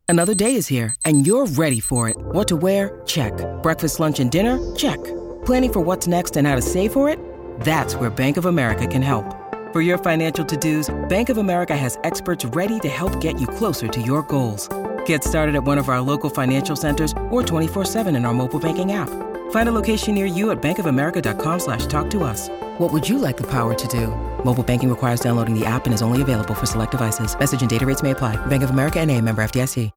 Another 0.10 0.34
day 0.34 0.56
is 0.56 0.68
here 0.68 0.96
and 1.06 1.26
you're 1.28 1.48
ready 1.48 1.80
for 1.80 2.10
it. 2.10 2.16
What 2.18 2.48
to 2.50 2.56
wear? 2.56 3.02
Check. 3.06 3.34
Breakfast 3.62 4.00
lunch 4.00 4.20
and 4.20 4.32
dinner? 4.32 4.76
Check. 4.76 5.04
Planning 5.46 5.74
for 5.74 5.80
what's 5.82 6.08
next 6.08 6.38
and 6.38 6.48
how 6.48 6.56
to 6.56 6.62
save 6.62 6.94
for 6.94 7.10
it? 7.10 7.20
That's 7.62 7.96
where 7.96 8.10
bank 8.10 8.38
of 8.38 8.46
america 8.46 8.88
can 8.88 9.02
help. 9.02 9.26
For 9.74 9.82
your 9.82 9.98
financial 9.98 10.46
to-dos 10.46 10.94
bank 11.10 11.30
of 11.30 11.38
america 11.38 11.76
has 11.76 11.98
experts 12.04 12.46
ready 12.46 12.80
to 12.82 12.90
help 12.90 13.20
get 13.20 13.40
you 13.40 13.48
closer 13.48 13.88
to 13.88 14.02
your 14.02 14.22
goals 14.24 14.70
Get 15.08 15.24
started 15.24 15.56
at 15.56 15.64
one 15.64 15.78
of 15.78 15.90
our 15.90 16.00
local 16.00 16.30
financial 16.30 16.76
centers 16.76 17.12
or 17.30 17.42
24-7 17.42 18.16
in 18.16 18.24
our 18.24 18.34
mobile 18.34 18.60
banking 18.60 18.94
app. 18.94 19.10
Find 19.52 19.68
a 19.68 19.72
location 19.72 20.16
near 20.16 20.26
you 20.26 20.52
at 20.52 20.62
bankofamerica.com 20.62 21.60
slash 21.60 21.86
talk 21.88 22.10
to 22.12 22.24
us. 22.24 22.48
What 22.78 22.94
would 22.94 23.08
you 23.08 23.18
like 23.18 23.36
the 23.36 23.48
power 23.48 23.74
to 23.74 23.88
do? 23.90 24.08
Mobile 24.46 24.64
banking 24.64 24.90
requires 24.90 25.20
downloading 25.20 25.60
the 25.60 25.66
app 25.66 25.86
and 25.86 25.94
is 25.94 26.02
only 26.02 26.22
available 26.22 26.54
for 26.54 26.66
select 26.66 26.92
devices. 26.92 27.38
Message 27.38 27.60
and 27.60 27.70
data 27.70 27.86
rates 27.86 28.04
may 28.04 28.12
apply. 28.12 28.36
Bank 28.48 28.64
of 28.64 28.70
America 28.70 29.02
and 29.02 29.12
a 29.12 29.20
member 29.20 29.42
FDIC. 29.42 29.92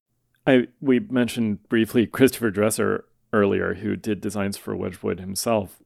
I, 0.46 0.68
we 0.80 1.00
mentioned 1.00 1.68
briefly 1.68 2.06
Christopher 2.06 2.50
Dresser 2.50 3.04
earlier, 3.32 3.74
who 3.74 3.94
did 3.96 4.20
designs 4.20 4.56
for 4.56 4.74
Wedgwood 4.74 5.20
himself. 5.20 5.82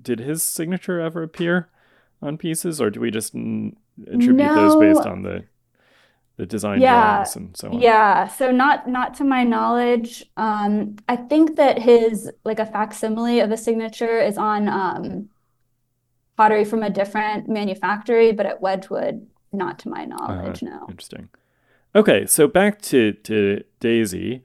Did 0.00 0.18
his 0.18 0.42
signature 0.42 1.00
ever 1.00 1.22
appear 1.22 1.68
on 2.20 2.36
pieces, 2.36 2.80
or 2.80 2.90
do 2.90 3.00
we 3.00 3.10
just 3.10 3.34
attribute 3.34 4.36
no. 4.36 4.54
those 4.54 4.76
based 4.76 5.06
on 5.06 5.22
the 5.22 5.44
the 6.36 6.46
design 6.46 6.80
yeah, 6.80 7.10
drawings 7.10 7.36
and 7.36 7.56
so 7.56 7.68
on. 7.68 7.80
Yeah, 7.80 8.26
so 8.28 8.50
not 8.50 8.88
not 8.88 9.14
to 9.14 9.24
my 9.24 9.44
knowledge. 9.44 10.24
Um, 10.36 10.96
I 11.08 11.16
think 11.16 11.56
that 11.56 11.78
his 11.78 12.30
like 12.44 12.58
a 12.58 12.66
facsimile 12.66 13.40
of 13.40 13.50
a 13.50 13.56
signature 13.56 14.18
is 14.18 14.36
on 14.36 14.68
um, 14.68 15.28
pottery 16.36 16.64
from 16.64 16.82
a 16.82 16.90
different 16.90 17.48
manufactory, 17.48 18.32
but 18.32 18.46
at 18.46 18.60
Wedgwood, 18.60 19.26
not 19.52 19.78
to 19.80 19.88
my 19.88 20.04
knowledge. 20.04 20.62
Uh, 20.62 20.66
no. 20.66 20.86
Interesting. 20.88 21.28
Okay, 21.94 22.26
so 22.26 22.46
back 22.46 22.82
to, 22.82 23.12
to 23.12 23.64
Daisy, 23.80 24.44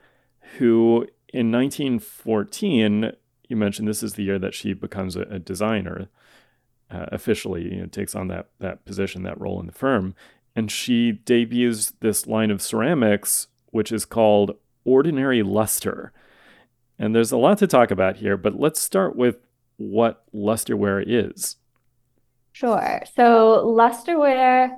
who 0.58 1.06
in 1.34 1.52
1914, 1.52 3.12
you 3.50 3.56
mentioned 3.58 3.88
this 3.88 4.04
is 4.04 4.14
the 4.14 4.24
year 4.24 4.40
that 4.40 4.54
she 4.54 4.74
becomes 4.74 5.18
a, 5.18 5.24
a 5.24 5.38
designer, 5.38 6.08
uh, 6.90 7.08
officially 7.12 7.64
you 7.64 7.82
know, 7.82 7.86
takes 7.88 8.16
on 8.16 8.30
that, 8.30 8.48
that 8.60 8.86
position, 8.86 9.24
that 9.24 9.40
role 9.40 9.60
in 9.60 9.66
the 9.66 9.74
firm. 9.74 10.16
And 10.56 10.72
she 10.72 11.12
debuts 11.12 11.94
this 12.02 12.28
line 12.28 12.52
of 12.52 12.62
ceramics, 12.62 13.48
which 13.68 13.92
is 13.92 14.06
called 14.06 14.52
Ordinary 14.84 15.44
Luster. 15.44 16.12
And 17.00 17.16
there's 17.16 17.32
a 17.32 17.38
lot 17.38 17.58
to 17.60 17.68
talk 17.68 17.90
about 17.90 18.18
here, 18.18 18.38
but 18.38 18.60
let's 18.60 18.80
start 18.80 19.16
with 19.16 19.38
what 19.78 20.24
lusterware 20.34 21.04
is. 21.06 21.56
Sure. 22.52 23.02
So, 23.16 23.64
lusterware, 23.66 24.72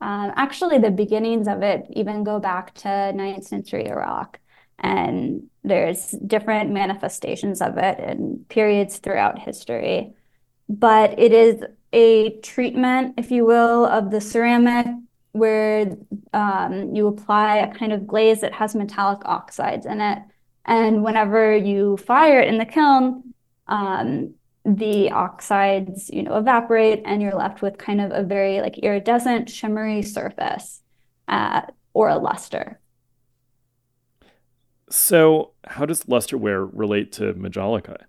um, 0.00 0.32
actually, 0.36 0.78
the 0.78 0.90
beginnings 0.90 1.46
of 1.46 1.62
it 1.62 1.86
even 1.90 2.24
go 2.24 2.40
back 2.40 2.74
to 2.74 2.88
9th 2.88 3.44
century 3.44 3.86
Iraq. 3.86 4.38
And 4.78 5.48
there's 5.64 6.12
different 6.26 6.70
manifestations 6.70 7.60
of 7.60 7.76
it 7.78 7.98
in 7.98 8.44
periods 8.48 8.98
throughout 8.98 9.38
history. 9.38 10.14
But 10.68 11.18
it 11.18 11.32
is 11.32 11.62
a 11.92 12.38
treatment, 12.40 13.14
if 13.18 13.30
you 13.30 13.44
will, 13.44 13.86
of 13.86 14.10
the 14.10 14.20
ceramic 14.20 14.86
where 15.32 15.96
um, 16.32 16.94
you 16.94 17.06
apply 17.06 17.58
a 17.58 17.74
kind 17.74 17.92
of 17.92 18.06
glaze 18.06 18.40
that 18.40 18.52
has 18.52 18.74
metallic 18.74 19.20
oxides 19.24 19.86
in 19.86 20.00
it. 20.00 20.18
And 20.64 21.02
whenever 21.02 21.56
you 21.56 21.96
fire 21.96 22.40
it 22.40 22.48
in 22.48 22.58
the 22.58 22.64
kiln, 22.64 23.34
um, 23.66 24.34
the 24.64 25.10
oxides, 25.10 26.10
you 26.10 26.22
know, 26.22 26.36
evaporate 26.36 27.02
and 27.04 27.22
you're 27.22 27.34
left 27.34 27.62
with 27.62 27.78
kind 27.78 28.00
of 28.00 28.10
a 28.12 28.22
very 28.22 28.60
like 28.60 28.78
iridescent, 28.78 29.48
shimmery 29.48 30.02
surface 30.02 30.82
uh, 31.26 31.62
or 31.94 32.08
a 32.08 32.18
luster. 32.18 32.80
So, 34.90 35.52
how 35.66 35.84
does 35.84 36.04
lusterware 36.04 36.68
relate 36.72 37.12
to 37.12 37.34
Majolica? 37.34 38.04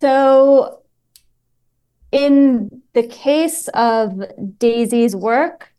So, 0.00 0.83
in 2.14 2.82
the 2.92 3.02
case 3.02 3.66
of 3.74 4.22
Daisy's 4.58 5.16
work, 5.16 5.74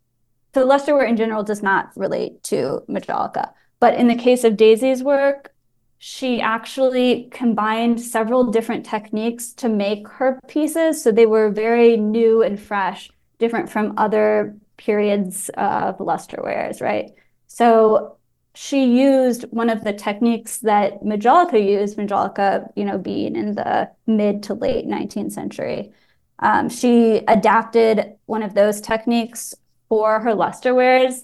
so 0.54 0.68
lusterware 0.68 1.08
in 1.08 1.16
general 1.16 1.42
does 1.42 1.62
not 1.62 1.90
relate 1.96 2.42
to 2.44 2.82
Majolica. 2.88 3.52
But 3.80 3.94
in 3.94 4.06
the 4.06 4.14
case 4.14 4.44
of 4.44 4.56
Daisy's 4.56 5.02
work, 5.02 5.54
she 5.98 6.42
actually 6.42 7.28
combined 7.30 8.00
several 8.00 8.50
different 8.50 8.84
techniques 8.84 9.54
to 9.54 9.68
make 9.68 10.06
her 10.08 10.38
pieces. 10.46 11.02
So 11.02 11.10
they 11.10 11.24
were 11.26 11.50
very 11.50 11.96
new 11.96 12.42
and 12.42 12.60
fresh, 12.60 13.10
different 13.38 13.70
from 13.70 13.94
other 13.96 14.54
periods 14.76 15.48
of 15.54 15.96
lusterwares, 15.98 16.82
right? 16.82 17.12
So 17.46 18.18
she 18.54 18.84
used 18.84 19.44
one 19.50 19.70
of 19.70 19.84
the 19.84 19.94
techniques 19.94 20.58
that 20.58 21.02
Majolica 21.02 21.58
used, 21.66 21.96
Majolica, 21.96 22.70
you 22.76 22.84
know, 22.84 22.98
being 22.98 23.36
in 23.36 23.54
the 23.54 23.90
mid 24.06 24.42
to 24.44 24.54
late 24.54 24.86
19th 24.86 25.32
century. 25.32 25.92
Um, 26.38 26.68
she 26.68 27.22
adapted 27.28 28.14
one 28.26 28.42
of 28.42 28.54
those 28.54 28.80
techniques 28.80 29.54
for 29.88 30.20
her 30.20 30.34
lusterwares 30.34 31.22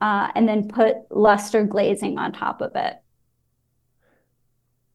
uh, 0.00 0.28
and 0.34 0.48
then 0.48 0.68
put 0.68 0.96
luster 1.10 1.64
glazing 1.64 2.18
on 2.18 2.32
top 2.32 2.60
of 2.60 2.72
it. 2.74 2.96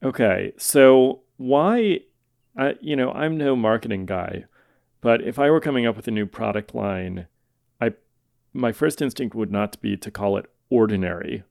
Okay, 0.03 0.53
so 0.57 1.21
why, 1.37 1.99
I, 2.57 2.75
you 2.79 2.95
know, 2.95 3.11
I'm 3.11 3.37
no 3.37 3.55
marketing 3.55 4.05
guy, 4.05 4.45
but 5.01 5.21
if 5.21 5.37
I 5.39 5.49
were 5.49 5.59
coming 5.59 5.85
up 5.85 5.97
with 5.97 6.07
a 6.07 6.11
new 6.11 6.25
product 6.25 6.73
line, 6.73 7.27
I, 7.81 7.93
my 8.53 8.71
first 8.71 9.01
instinct 9.01 9.35
would 9.35 9.51
not 9.51 9.81
be 9.81 9.97
to 9.97 10.11
call 10.11 10.37
it 10.37 10.45
ordinary. 10.69 11.43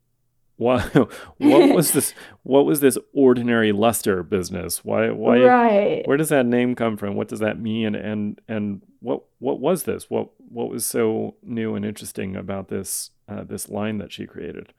Why, 0.58 0.80
what 1.38 1.68
was 1.74 1.92
this? 1.92 2.12
What 2.42 2.66
was 2.66 2.80
this 2.80 2.98
ordinary 3.14 3.72
luster 3.72 4.22
business? 4.22 4.84
Why? 4.84 5.10
Why? 5.10 5.38
Right. 5.40 6.02
Where 6.06 6.16
does 6.16 6.28
that 6.28 6.46
name 6.46 6.74
come 6.74 6.96
from? 6.96 7.14
What 7.14 7.28
does 7.28 7.40
that 7.40 7.58
mean? 7.58 7.94
And 7.94 8.40
and 8.48 8.82
what 9.00 9.22
what 9.38 9.60
was 9.60 9.84
this? 9.84 10.10
What 10.10 10.30
what 10.38 10.68
was 10.68 10.84
so 10.84 11.36
new 11.42 11.74
and 11.74 11.84
interesting 11.84 12.36
about 12.36 12.68
this 12.68 13.10
uh, 13.28 13.44
this 13.44 13.68
line 13.68 13.98
that 13.98 14.12
she 14.12 14.26
created? 14.26 14.72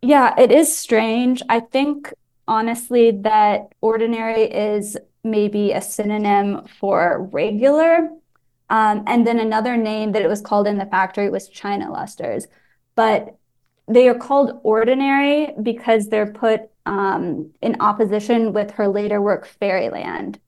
Yeah, 0.00 0.34
it 0.38 0.50
is 0.50 0.74
strange. 0.74 1.42
I 1.48 1.60
think 1.60 2.14
honestly 2.48 3.10
that 3.10 3.72
ordinary 3.80 4.44
is 4.44 4.96
maybe 5.24 5.72
a 5.72 5.82
synonym 5.82 6.66
for 6.78 7.28
regular. 7.32 8.08
Um, 8.70 9.02
and 9.08 9.26
then 9.26 9.40
another 9.40 9.76
name 9.76 10.12
that 10.12 10.22
it 10.22 10.28
was 10.28 10.40
called 10.40 10.68
in 10.68 10.78
the 10.78 10.86
factory 10.86 11.28
was 11.28 11.48
China 11.48 11.90
lusters. 11.90 12.46
But 12.94 13.36
they 13.90 14.08
are 14.08 14.14
called 14.14 14.60
ordinary 14.62 15.52
because 15.62 16.08
they're 16.08 16.32
put 16.32 16.70
um, 16.86 17.50
in 17.60 17.80
opposition 17.80 18.52
with 18.52 18.70
her 18.72 18.88
later 18.88 19.20
work, 19.20 19.46
Fairyland. 19.46 20.38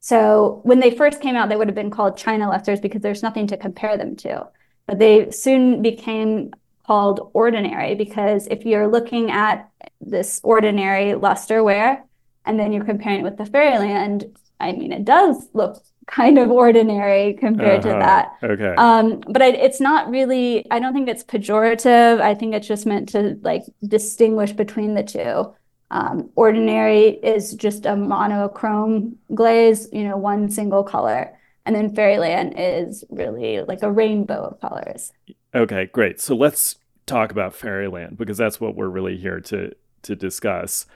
So 0.00 0.60
when 0.62 0.78
they 0.78 0.92
first 0.92 1.20
came 1.20 1.34
out, 1.34 1.48
they 1.48 1.56
would 1.56 1.68
have 1.68 1.74
been 1.74 1.90
called 1.90 2.16
China 2.16 2.48
lusters 2.48 2.80
because 2.80 3.02
there's 3.02 3.22
nothing 3.22 3.48
to 3.48 3.56
compare 3.56 3.96
them 3.96 4.14
to. 4.16 4.46
But 4.86 5.00
they 5.00 5.30
soon 5.32 5.82
became 5.82 6.52
called 6.86 7.30
ordinary 7.32 7.96
because 7.96 8.46
if 8.46 8.64
you're 8.64 8.86
looking 8.86 9.32
at 9.32 9.68
this 10.00 10.40
ordinary 10.44 11.12
lusterware 11.12 12.02
and 12.44 12.58
then 12.58 12.72
you're 12.72 12.84
comparing 12.84 13.20
it 13.20 13.24
with 13.24 13.36
the 13.36 13.46
fairyland, 13.46 14.36
I 14.60 14.72
mean, 14.72 14.92
it 14.92 15.04
does 15.04 15.48
look 15.52 15.82
kind 16.06 16.38
of 16.38 16.50
ordinary 16.50 17.34
compared 17.34 17.84
uh-huh. 17.84 17.94
to 17.94 17.98
that. 17.98 18.36
Okay. 18.42 18.74
Um, 18.76 19.20
but 19.28 19.42
I, 19.42 19.48
it's 19.48 19.80
not 19.80 20.08
really, 20.08 20.64
I 20.70 20.78
don't 20.78 20.94
think 20.94 21.08
it's 21.08 21.24
pejorative. 21.24 22.20
I 22.20 22.34
think 22.34 22.54
it's 22.54 22.66
just 22.66 22.86
meant 22.86 23.08
to 23.10 23.38
like 23.42 23.62
distinguish 23.86 24.52
between 24.52 24.94
the 24.94 25.02
two. 25.02 25.52
Um, 25.90 26.30
ordinary 26.34 27.08
is 27.08 27.54
just 27.54 27.86
a 27.86 27.96
monochrome 27.96 29.16
glaze, 29.34 29.88
you 29.92 30.04
know, 30.04 30.16
one 30.16 30.50
single 30.50 30.82
color. 30.82 31.36
And 31.64 31.74
then 31.74 31.94
fairyland 31.94 32.54
is 32.56 33.04
really 33.10 33.60
like 33.62 33.82
a 33.82 33.90
rainbow 33.90 34.44
of 34.44 34.60
colors. 34.60 35.12
Okay, 35.54 35.86
great. 35.86 36.20
So 36.20 36.36
let's 36.36 36.76
talk 37.06 37.30
about 37.32 37.54
Fairyland 37.54 38.18
because 38.18 38.36
that's 38.36 38.60
what 38.60 38.76
we're 38.76 38.88
really 38.88 39.16
here 39.16 39.40
to 39.40 39.74
to 40.02 40.14
discuss. 40.14 40.86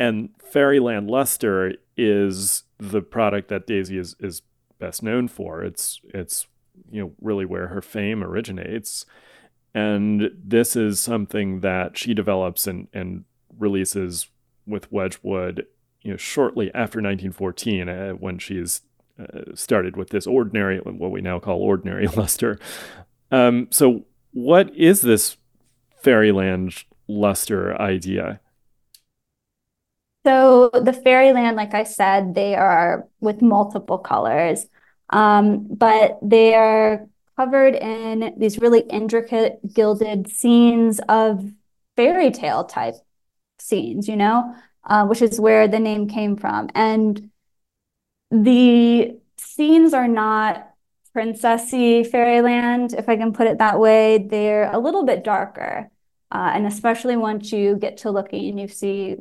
And 0.00 0.30
Fairyland 0.42 1.10
Luster 1.10 1.74
is 1.94 2.64
the 2.78 3.02
product 3.02 3.48
that 3.48 3.66
Daisy 3.66 3.98
is 3.98 4.16
is 4.18 4.40
best 4.78 5.02
known 5.02 5.28
for. 5.28 5.62
It's 5.62 6.00
it's 6.08 6.48
you 6.90 7.02
know 7.02 7.12
really 7.20 7.44
where 7.44 7.68
her 7.68 7.82
fame 7.82 8.24
originates. 8.24 9.04
And 9.74 10.30
this 10.42 10.74
is 10.74 10.98
something 10.98 11.60
that 11.60 11.96
she 11.96 12.14
develops 12.14 12.66
and, 12.66 12.88
and 12.92 13.24
releases 13.56 14.28
with 14.66 14.90
Wedgwood, 14.90 15.66
you 16.02 16.10
know, 16.10 16.16
shortly 16.16 16.68
after 16.74 16.98
1914, 16.98 17.88
uh, 17.88 18.10
when 18.12 18.38
she's 18.38 18.80
uh, 19.20 19.54
started 19.54 19.96
with 19.96 20.08
this 20.08 20.26
ordinary, 20.26 20.78
what 20.78 21.12
we 21.12 21.20
now 21.20 21.38
call 21.38 21.60
ordinary 21.60 22.06
luster. 22.16 22.58
Um, 23.30 23.68
so, 23.70 24.06
what 24.32 24.74
is 24.74 25.02
this 25.02 25.36
fairyland 26.02 26.84
luster 27.06 27.80
idea? 27.80 28.40
So, 30.24 30.68
the 30.70 30.92
fairyland, 30.92 31.56
like 31.56 31.72
I 31.74 31.84
said, 31.84 32.34
they 32.34 32.54
are 32.54 33.08
with 33.20 33.40
multiple 33.40 33.98
colors, 33.98 34.66
um, 35.08 35.66
but 35.70 36.18
they 36.22 36.54
are 36.54 37.06
covered 37.36 37.74
in 37.74 38.34
these 38.38 38.58
really 38.58 38.80
intricate 38.80 39.60
gilded 39.72 40.28
scenes 40.28 41.00
of 41.08 41.50
fairy 41.96 42.30
tale 42.30 42.64
type 42.64 42.96
scenes, 43.58 44.08
you 44.08 44.16
know, 44.16 44.54
uh, 44.84 45.06
which 45.06 45.22
is 45.22 45.40
where 45.40 45.66
the 45.68 45.78
name 45.78 46.06
came 46.08 46.36
from. 46.36 46.68
And 46.74 47.30
the 48.30 49.18
scenes 49.38 49.94
are 49.94 50.08
not 50.08 50.70
princessy 51.16 52.06
fairyland, 52.06 52.92
if 52.94 53.08
I 53.08 53.16
can 53.16 53.32
put 53.32 53.46
it 53.46 53.58
that 53.58 53.80
way. 53.80 54.18
They're 54.18 54.70
a 54.70 54.78
little 54.78 55.04
bit 55.04 55.24
darker. 55.24 55.90
Uh, 56.30 56.52
and 56.54 56.66
especially 56.66 57.16
once 57.16 57.52
you 57.52 57.76
get 57.76 57.98
to 57.98 58.10
looking 58.10 58.48
and 58.50 58.60
you 58.60 58.68
see 58.68 59.16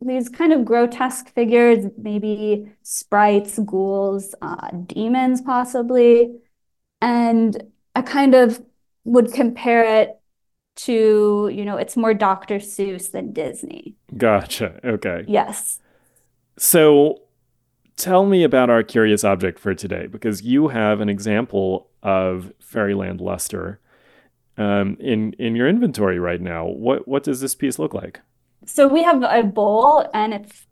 these 0.00 0.28
kind 0.28 0.52
of 0.52 0.64
grotesque 0.64 1.32
figures, 1.34 1.86
maybe 1.96 2.70
sprites, 2.82 3.58
ghouls, 3.58 4.34
uh, 4.42 4.70
demons, 4.86 5.40
possibly. 5.40 6.36
And 7.00 7.60
I 7.94 8.02
kind 8.02 8.34
of 8.34 8.62
would 9.04 9.32
compare 9.32 10.02
it 10.02 10.20
to, 10.76 11.50
you 11.52 11.64
know, 11.64 11.76
it's 11.76 11.96
more 11.96 12.14
Dr. 12.14 12.56
Seuss 12.56 13.10
than 13.10 13.32
Disney. 13.32 13.96
Gotcha. 14.16 14.78
Okay. 14.84 15.24
Yes. 15.26 15.80
So 16.56 17.22
tell 17.96 18.26
me 18.26 18.44
about 18.44 18.70
our 18.70 18.82
curious 18.84 19.24
object 19.24 19.58
for 19.58 19.74
today 19.74 20.06
because 20.06 20.42
you 20.42 20.68
have 20.68 21.00
an 21.00 21.08
example 21.08 21.88
of 22.02 22.52
Fairyland 22.60 23.20
Luster 23.20 23.80
um, 24.56 24.96
in 25.00 25.32
in 25.34 25.56
your 25.56 25.68
inventory 25.68 26.18
right 26.18 26.40
now. 26.40 26.66
What 26.66 27.08
what 27.08 27.24
does 27.24 27.40
this 27.40 27.54
piece 27.54 27.78
look 27.78 27.94
like? 27.94 28.20
So 28.68 28.86
we 28.86 29.02
have 29.02 29.22
a 29.22 29.42
bowl 29.42 30.08
and 30.12 30.34
it's 30.34 30.66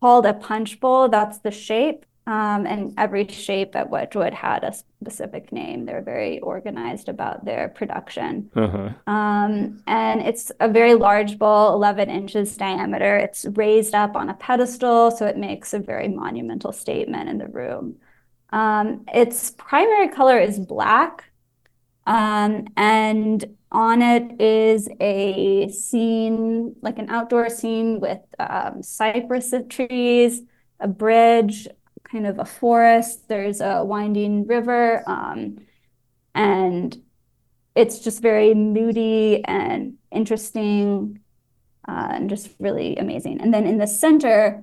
called 0.00 0.26
a 0.26 0.34
punch 0.34 0.80
bowl. 0.80 1.08
That's 1.08 1.38
the 1.38 1.50
shape. 1.50 2.04
um, 2.26 2.66
and 2.66 2.94
every 2.98 3.26
shape 3.26 3.74
at 3.74 3.90
Wedgwood 3.90 4.32
had 4.32 4.62
a 4.62 4.72
specific 4.72 5.50
name. 5.50 5.84
They're 5.86 6.02
very 6.02 6.38
organized 6.38 7.08
about 7.08 7.44
their 7.44 7.68
production. 7.68 8.48
Uh-huh. 8.54 8.90
Um, 9.08 9.82
and 9.88 10.20
it's 10.22 10.52
a 10.60 10.68
very 10.68 10.94
large 10.94 11.36
bowl, 11.36 11.74
11 11.74 12.10
inches 12.10 12.56
diameter. 12.56 13.16
It's 13.16 13.44
raised 13.54 13.94
up 13.94 14.14
on 14.14 14.28
a 14.28 14.34
pedestal, 14.34 15.10
so 15.10 15.26
it 15.26 15.36
makes 15.36 15.74
a 15.74 15.80
very 15.80 16.06
monumental 16.06 16.70
statement 16.72 17.28
in 17.28 17.38
the 17.38 17.48
room. 17.48 17.96
Um, 18.50 19.04
its 19.12 19.50
primary 19.50 20.08
color 20.08 20.38
is 20.38 20.60
black, 20.60 21.24
um, 22.06 22.68
and 22.76 23.44
on 23.72 24.02
it 24.02 24.40
is 24.40 24.88
a 25.00 25.68
scene, 25.70 26.76
like 26.82 26.98
an 26.98 27.08
outdoor 27.08 27.48
scene 27.48 27.98
with 28.00 28.20
um, 28.38 28.82
cypress 28.82 29.52
trees, 29.68 30.42
a 30.78 30.86
bridge, 30.86 31.66
kind 32.04 32.26
of 32.26 32.38
a 32.38 32.44
forest. 32.44 33.28
There's 33.28 33.60
a 33.60 33.82
winding 33.82 34.46
river, 34.46 35.02
um, 35.08 35.58
and 36.34 36.96
it's 37.74 38.00
just 38.00 38.20
very 38.20 38.54
moody 38.54 39.42
and 39.44 39.94
interesting, 40.10 41.20
uh, 41.88 42.08
and 42.12 42.28
just 42.28 42.50
really 42.58 42.96
amazing. 42.96 43.40
And 43.40 43.52
then 43.52 43.66
in 43.66 43.78
the 43.78 43.86
center, 43.86 44.62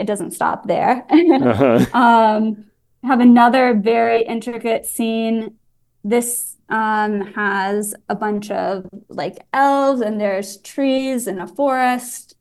it 0.00 0.06
doesn't 0.06 0.32
stop 0.32 0.66
there. 0.66 1.06
uh-huh. 1.08 1.86
um, 1.96 2.64
have 3.04 3.20
another 3.20 3.74
very 3.74 4.22
intricate 4.22 4.86
scene. 4.86 5.54
This 6.02 6.53
um, 6.68 7.32
has 7.34 7.94
a 8.08 8.14
bunch 8.14 8.50
of 8.50 8.86
like 9.08 9.38
elves, 9.52 10.00
and 10.00 10.20
there's 10.20 10.58
trees 10.58 11.26
and 11.26 11.40
a 11.40 11.46
forest 11.46 12.34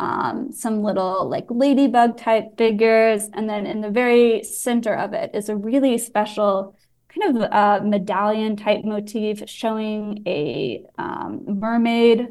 um, 0.00 0.50
some 0.50 0.82
little 0.82 1.28
like 1.28 1.44
ladybug 1.50 2.16
type 2.16 2.56
figures. 2.56 3.28
And 3.34 3.48
then 3.48 3.66
in 3.66 3.82
the 3.82 3.90
very 3.90 4.42
center 4.42 4.94
of 4.94 5.12
it 5.12 5.30
is 5.34 5.48
a 5.48 5.56
really 5.56 5.98
special 5.98 6.74
kind 7.08 7.36
of 7.36 7.52
uh, 7.52 7.80
medallion 7.84 8.56
type 8.56 8.84
motif 8.84 9.42
showing 9.46 10.22
a 10.26 10.84
um, 10.96 11.42
mermaid 11.46 12.28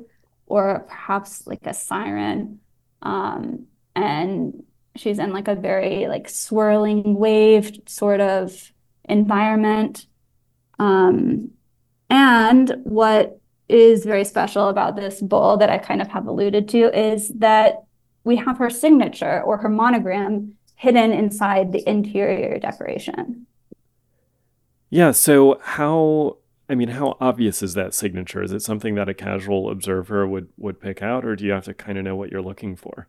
or 0.47 0.85
perhaps 0.87 1.45
like 1.45 1.65
a 1.65 1.73
siren. 1.73 2.59
Um, 3.03 3.67
and 3.95 4.63
she's 4.95 5.19
in 5.19 5.31
like 5.31 5.47
a 5.47 5.55
very 5.55 6.07
like 6.07 6.27
swirling 6.27 7.15
wave 7.19 7.71
sort 7.85 8.19
of 8.19 8.71
environment. 9.07 10.07
Um, 10.79 11.51
and 12.09 12.73
what 12.83 13.39
is 13.67 14.03
very 14.03 14.25
special 14.25 14.69
about 14.69 14.95
this 14.95 15.21
bowl 15.21 15.57
that 15.57 15.69
I 15.69 15.77
kind 15.77 16.01
of 16.01 16.07
have 16.09 16.25
alluded 16.25 16.67
to 16.69 16.97
is 16.97 17.29
that 17.35 17.83
we 18.23 18.35
have 18.37 18.57
her 18.57 18.69
signature 18.69 19.41
or 19.43 19.57
her 19.57 19.69
monogram 19.69 20.55
hidden 20.75 21.11
inside 21.11 21.71
the 21.71 21.87
interior 21.87 22.57
decoration. 22.57 23.45
Yeah, 24.89 25.11
so 25.11 25.59
how 25.61 26.37
I 26.67 26.75
mean, 26.75 26.89
how 26.89 27.17
obvious 27.19 27.63
is 27.63 27.73
that 27.73 27.95
signature? 27.95 28.43
Is 28.43 28.51
it 28.51 28.61
something 28.61 28.93
that 28.95 29.09
a 29.09 29.13
casual 29.13 29.69
observer 29.69 30.27
would 30.27 30.49
would 30.57 30.79
pick 30.79 31.01
out 31.01 31.25
or 31.25 31.35
do 31.35 31.45
you 31.45 31.51
have 31.51 31.65
to 31.65 31.73
kind 31.73 31.97
of 31.97 32.03
know 32.03 32.15
what 32.15 32.31
you're 32.31 32.41
looking 32.41 32.75
for? 32.75 33.07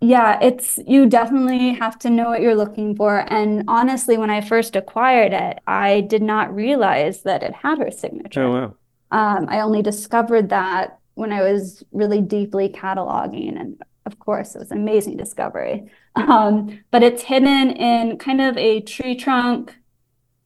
Yeah, 0.00 0.38
it's 0.42 0.78
you 0.86 1.06
definitely 1.06 1.72
have 1.72 1.98
to 2.00 2.10
know 2.10 2.28
what 2.28 2.42
you're 2.42 2.54
looking 2.54 2.94
for. 2.94 3.24
And 3.32 3.64
honestly, 3.66 4.18
when 4.18 4.30
I 4.30 4.40
first 4.40 4.76
acquired 4.76 5.32
it, 5.32 5.60
I 5.66 6.02
did 6.02 6.22
not 6.22 6.54
realize 6.54 7.22
that 7.22 7.42
it 7.42 7.54
had 7.54 7.78
her 7.78 7.90
signature. 7.90 8.44
Oh 8.44 8.52
wow. 8.52 8.74
Um, 9.10 9.46
I 9.48 9.60
only 9.60 9.82
discovered 9.82 10.50
that 10.50 10.98
when 11.14 11.32
I 11.32 11.42
was 11.42 11.82
really 11.92 12.20
deeply 12.20 12.68
cataloging. 12.68 13.58
And 13.58 13.80
of 14.04 14.18
course, 14.18 14.54
it 14.54 14.58
was 14.58 14.70
an 14.70 14.78
amazing 14.78 15.16
discovery. 15.16 15.90
Um, 16.14 16.80
but 16.90 17.02
it's 17.02 17.22
hidden 17.22 17.70
in 17.70 18.18
kind 18.18 18.40
of 18.40 18.56
a 18.58 18.80
tree 18.82 19.16
trunk. 19.16 19.76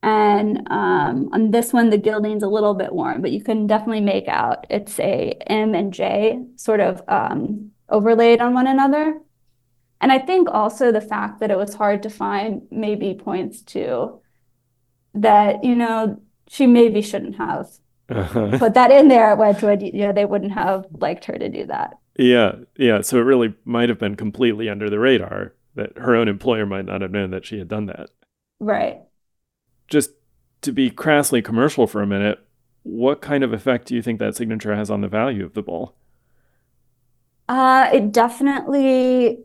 And 0.02 0.66
um, 0.70 1.28
on 1.32 1.50
this 1.50 1.72
one, 1.72 1.90
the 1.90 1.98
gilding's 1.98 2.42
a 2.42 2.48
little 2.48 2.74
bit 2.74 2.92
worn, 2.92 3.20
but 3.20 3.32
you 3.32 3.42
can 3.42 3.66
definitely 3.66 4.00
make 4.00 4.28
out 4.28 4.66
it's 4.70 4.98
a 5.00 5.32
M 5.46 5.74
and 5.74 5.92
J 5.92 6.42
sort 6.56 6.80
of 6.80 7.02
um, 7.08 7.72
overlaid 7.88 8.40
on 8.40 8.54
one 8.54 8.66
another. 8.66 9.20
And 10.00 10.10
I 10.10 10.18
think 10.18 10.48
also 10.50 10.90
the 10.90 11.00
fact 11.00 11.40
that 11.40 11.50
it 11.50 11.58
was 11.58 11.74
hard 11.74 12.02
to 12.04 12.10
find 12.10 12.62
maybe 12.70 13.14
points 13.14 13.62
to 13.62 14.20
that, 15.14 15.62
you 15.62 15.74
know, 15.74 16.20
she 16.48 16.66
maybe 16.66 17.02
shouldn't 17.02 17.36
have 17.36 17.68
uh-huh. 18.08 18.58
put 18.58 18.74
that 18.74 18.90
in 18.90 19.08
there 19.08 19.30
at 19.30 19.38
Wedgwood, 19.38 19.82
you 19.82 19.92
know, 19.92 20.12
they 20.12 20.24
wouldn't 20.24 20.52
have 20.52 20.86
liked 20.98 21.26
her 21.26 21.38
to 21.38 21.48
do 21.48 21.66
that. 21.66 21.98
Yeah, 22.16 22.56
yeah. 22.76 23.02
So 23.02 23.18
it 23.18 23.22
really 23.22 23.54
might 23.64 23.88
have 23.88 23.98
been 23.98 24.16
completely 24.16 24.68
under 24.68 24.90
the 24.90 24.98
radar 24.98 25.54
that 25.74 25.96
her 25.98 26.14
own 26.16 26.28
employer 26.28 26.66
might 26.66 26.84
not 26.84 27.02
have 27.02 27.12
known 27.12 27.30
that 27.30 27.46
she 27.46 27.58
had 27.58 27.68
done 27.68 27.86
that. 27.86 28.10
Right. 28.58 29.00
Just 29.88 30.10
to 30.62 30.72
be 30.72 30.90
crassly 30.90 31.42
commercial 31.42 31.86
for 31.86 32.02
a 32.02 32.06
minute, 32.06 32.38
what 32.82 33.20
kind 33.20 33.44
of 33.44 33.52
effect 33.52 33.86
do 33.86 33.94
you 33.94 34.02
think 34.02 34.18
that 34.18 34.36
signature 34.36 34.74
has 34.74 34.90
on 34.90 35.00
the 35.00 35.08
value 35.08 35.44
of 35.44 35.54
the 35.54 35.62
bowl? 35.62 35.94
Uh, 37.48 37.90
it 37.92 38.12
definitely 38.12 39.38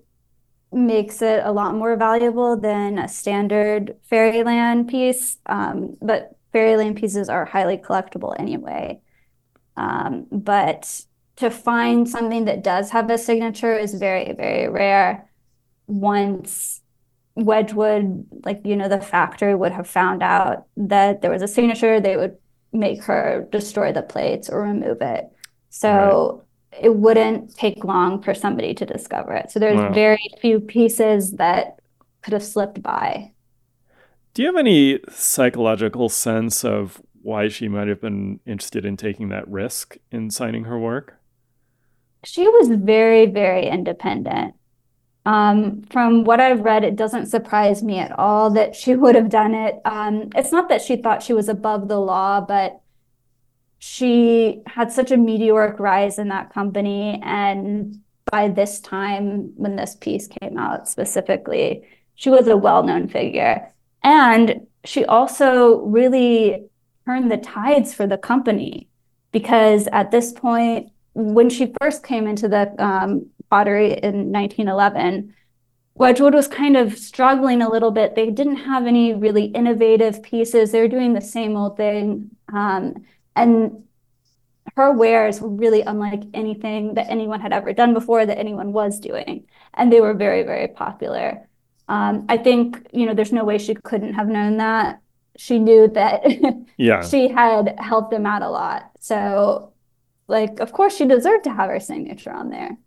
makes 0.72 1.22
it 1.22 1.42
a 1.44 1.52
lot 1.52 1.76
more 1.76 1.96
valuable 1.96 2.58
than 2.58 2.98
a 3.00 3.08
standard 3.08 3.96
Fairyland 4.10 4.88
piece. 4.88 5.38
Um, 5.46 5.98
but 6.02 6.38
Fairyland 6.52 6.98
pieces 6.98 7.30
are 7.30 7.46
highly 7.46 7.78
collectible 7.78 8.36
anyway. 8.40 9.00
Um, 9.78 10.28
but 10.32 11.02
to 11.38 11.50
find 11.50 12.08
something 12.08 12.46
that 12.46 12.64
does 12.64 12.92
have 12.92 13.10
a 13.10 13.18
signature 13.18 13.78
is 13.78 13.94
very, 13.94 14.34
very 14.34 14.70
rare. 14.70 15.30
Once 15.88 16.82
Wedgwood, 17.36 18.26
like, 18.46 18.62
you 18.66 18.76
know, 18.76 18.88
the 18.88 19.02
factory 19.02 19.54
would 19.54 19.74
have 19.74 19.88
found 19.88 20.24
out 20.24 20.68
that 20.78 21.22
there 21.22 21.32
was 21.32 21.42
a 21.42 21.48
signature, 21.48 22.00
they 22.00 22.16
would 22.16 22.38
make 22.72 23.04
her 23.04 23.48
destroy 23.52 23.92
the 23.92 24.02
plates 24.02 24.50
or 24.50 24.62
remove 24.62 25.02
it. 25.02 25.26
So. 25.70 26.45
It 26.82 26.96
wouldn't 26.96 27.56
take 27.56 27.84
long 27.84 28.22
for 28.22 28.34
somebody 28.34 28.74
to 28.74 28.86
discover 28.86 29.34
it. 29.34 29.52
So 29.52 29.60
there's 29.60 29.78
wow. 29.78 29.94
very 29.94 30.30
few 30.42 30.60
pieces 30.60 31.34
that 31.34 31.80
could 32.22 32.34
have 32.34 32.44
slipped 32.44 32.82
by. 32.82 33.32
Do 34.34 34.42
you 34.42 34.48
have 34.48 34.58
any 34.58 35.00
psychological 35.10 36.10
sense 36.10 36.66
of 36.66 37.02
why 37.22 37.48
she 37.48 37.68
might 37.68 37.88
have 37.88 38.02
been 38.02 38.40
interested 38.46 38.86
in 38.86 38.98
taking 38.98 39.30
that 39.30 39.48
risk 39.48 39.98
in 40.12 40.30
signing 40.30 40.66
her 40.66 40.78
work? 40.78 41.20
She 42.24 42.48
was 42.48 42.70
very, 42.70 43.28
very 43.28 43.68
independent. 43.68 44.56
Um, 45.26 45.82
from 45.90 46.24
what 46.24 46.40
I've 46.40 46.62
read, 46.62 46.84
it 46.84 46.96
doesn't 46.96 47.28
surprise 47.28 47.82
me 47.82 47.98
at 47.98 48.12
all 48.20 48.52
that 48.52 48.76
she 48.76 48.96
would 48.96 49.16
have 49.16 49.30
done 49.30 49.56
it. 49.56 49.80
Um, 49.86 50.30
it's 50.36 50.52
not 50.52 50.70
that 50.70 50.82
she 50.82 50.98
thought 50.98 51.24
she 51.24 51.34
was 51.34 51.50
above 51.50 51.88
the 51.88 52.00
law, 52.00 52.42
but 52.42 52.80
she 53.88 54.64
had 54.66 54.92
such 54.92 55.12
a 55.12 55.18
meteoric 55.18 55.80
rise 55.80 56.18
in 56.18 56.30
that 56.30 56.52
company. 56.52 57.22
And 57.24 58.02
by 58.32 58.48
this 58.50 58.80
time, 58.80 59.52
when 59.56 59.76
this 59.76 59.96
piece 59.96 60.28
came 60.28 60.58
out 60.58 60.90
specifically, 60.90 61.88
she 62.16 62.32
was 62.32 62.48
a 62.48 62.58
well 62.58 62.82
known 62.82 63.08
figure. 63.08 63.72
And 64.04 64.66
she 64.86 65.06
also 65.06 65.82
really 65.82 66.66
turned 67.06 67.32
the 67.32 67.38
tides 67.38 67.94
for 67.94 68.08
the 68.08 68.18
company 68.18 68.90
because 69.32 69.88
at 69.92 70.10
this 70.10 70.32
point, 70.34 70.90
when 71.14 71.52
she 71.52 71.72
first 71.80 72.04
came 72.04 72.26
into 72.26 72.48
the 72.48 72.74
um, 72.84 73.28
pottery 73.52 73.94
in 73.94 74.32
1911, 74.32 75.36
Wedgwood 75.94 76.34
was 76.34 76.48
kind 76.48 76.76
of 76.76 76.98
struggling 76.98 77.62
a 77.62 77.70
little 77.70 77.92
bit. 77.92 78.16
They 78.16 78.32
didn't 78.32 78.58
have 78.58 78.88
any 78.88 79.14
really 79.14 79.46
innovative 79.46 80.24
pieces. 80.24 80.72
They 80.72 80.82
were 80.82 80.88
doing 80.88 81.14
the 81.14 81.22
same 81.22 81.56
old 81.56 81.78
thing. 81.78 82.32
Um, 82.52 83.06
and 83.36 83.84
her 84.76 84.92
wares 84.92 85.40
were 85.40 85.50
really 85.50 85.82
unlike 85.82 86.24
anything 86.34 86.96
that 86.96 87.10
anyone 87.10 87.40
had 87.40 87.54
ever 87.54 87.74
done 87.74 87.94
before, 87.94 88.26
that 88.26 88.38
anyone 88.38 88.74
was 88.74 89.00
doing. 89.00 89.46
And 89.74 89.92
they 89.92 90.02
were 90.02 90.14
very, 90.14 90.44
very 90.44 90.68
popular. 90.68 91.48
Um, 91.88 92.26
I 92.30 92.38
think, 92.38 92.88
you 92.92 93.06
know, 93.06 93.14
there's 93.14 93.32
no 93.32 93.46
way 93.46 93.58
she 93.58 93.76
couldn't 93.76 94.14
have 94.14 94.28
known 94.28 94.58
that. 94.58 95.02
She 95.38 95.60
knew 95.60 95.88
that 95.90 96.24
yeah. 96.78 97.04
she 97.04 97.28
had 97.28 97.76
helped 97.80 98.12
them 98.12 98.26
out 98.26 98.42
a 98.42 98.50
lot. 98.50 98.92
So, 99.00 99.74
like, 100.28 100.60
of 100.60 100.74
course, 100.74 100.96
she 100.96 101.06
deserved 101.06 101.44
to 101.44 101.54
have 101.54 101.70
her 101.70 101.80
signature 101.80 102.32
on 102.32 102.50
there. 102.50 102.78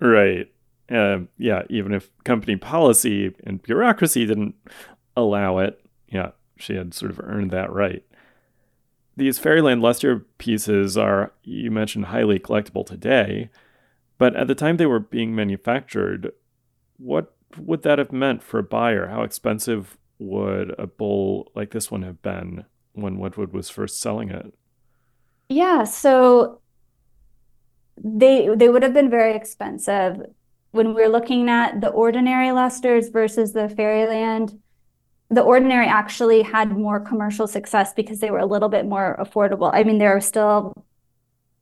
Right. 0.00 0.52
Uh, 0.90 1.20
yeah. 1.38 1.62
Even 1.70 1.94
if 1.94 2.10
company 2.24 2.56
policy 2.56 3.34
and 3.44 3.62
bureaucracy 3.62 4.26
didn't 4.26 4.54
allow 5.16 5.58
it, 5.58 5.80
yeah, 6.08 6.30
she 6.58 6.74
had 6.74 6.94
sort 6.94 7.10
of 7.10 7.20
earned 7.20 7.50
that 7.52 7.72
right. 7.72 8.04
These 9.18 9.40
Fairyland 9.40 9.82
Luster 9.82 10.20
pieces 10.38 10.96
are, 10.96 11.32
you 11.42 11.72
mentioned, 11.72 12.06
highly 12.06 12.38
collectible 12.38 12.86
today, 12.86 13.50
but 14.16 14.36
at 14.36 14.46
the 14.46 14.54
time 14.54 14.76
they 14.76 14.86
were 14.86 15.00
being 15.00 15.34
manufactured, 15.34 16.30
what 16.98 17.34
would 17.56 17.82
that 17.82 17.98
have 17.98 18.12
meant 18.12 18.44
for 18.44 18.60
a 18.60 18.62
buyer? 18.62 19.08
How 19.08 19.22
expensive 19.24 19.98
would 20.20 20.72
a 20.78 20.86
bowl 20.86 21.50
like 21.56 21.70
this 21.72 21.90
one 21.90 22.02
have 22.02 22.22
been 22.22 22.64
when 22.92 23.18
Wedgwood 23.18 23.52
was 23.52 23.68
first 23.70 24.00
selling 24.00 24.30
it? 24.30 24.54
Yeah, 25.48 25.82
so 25.84 26.60
they 27.96 28.48
they 28.54 28.68
would 28.68 28.84
have 28.84 28.94
been 28.94 29.10
very 29.10 29.34
expensive. 29.34 30.20
when 30.70 30.94
we're 30.94 31.08
looking 31.08 31.48
at 31.48 31.80
the 31.80 31.88
ordinary 31.88 32.52
lusters 32.52 33.08
versus 33.08 33.52
the 33.52 33.68
Fairyland, 33.68 34.60
the 35.30 35.42
ordinary 35.42 35.86
actually 35.86 36.42
had 36.42 36.70
more 36.70 37.00
commercial 37.00 37.46
success 37.46 37.92
because 37.92 38.20
they 38.20 38.30
were 38.30 38.38
a 38.38 38.46
little 38.46 38.68
bit 38.68 38.86
more 38.86 39.16
affordable. 39.20 39.70
I 39.72 39.84
mean, 39.84 39.98
they 39.98 40.08
were 40.08 40.20
still 40.20 40.72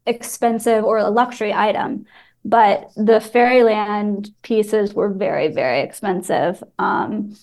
expensive 0.07 0.85
or 0.85 0.99
a 0.99 1.11
luxury 1.11 1.53
item, 1.53 2.07
but 2.45 2.91
the 2.97 3.21
Fairyland 3.21 4.31
pieces 4.43 4.95
were 4.95 5.09
very, 5.09 5.49
very 5.49 5.81
expensive. 5.81 6.63
Um, 6.79 7.37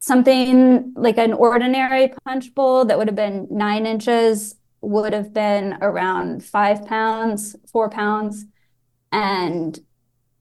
something 0.00 0.92
like 0.94 1.16
an 1.16 1.32
ordinary 1.32 2.12
punch 2.24 2.54
bowl 2.54 2.84
that 2.86 2.98
would 2.98 3.08
have 3.08 3.16
been 3.16 3.46
nine 3.50 3.86
inches 3.86 4.56
would 4.82 5.12
have 5.12 5.32
been 5.32 5.78
around 5.80 6.44
five 6.44 6.86
pounds, 6.86 7.56
four 7.70 7.88
pounds, 7.88 8.44
and 9.12 9.78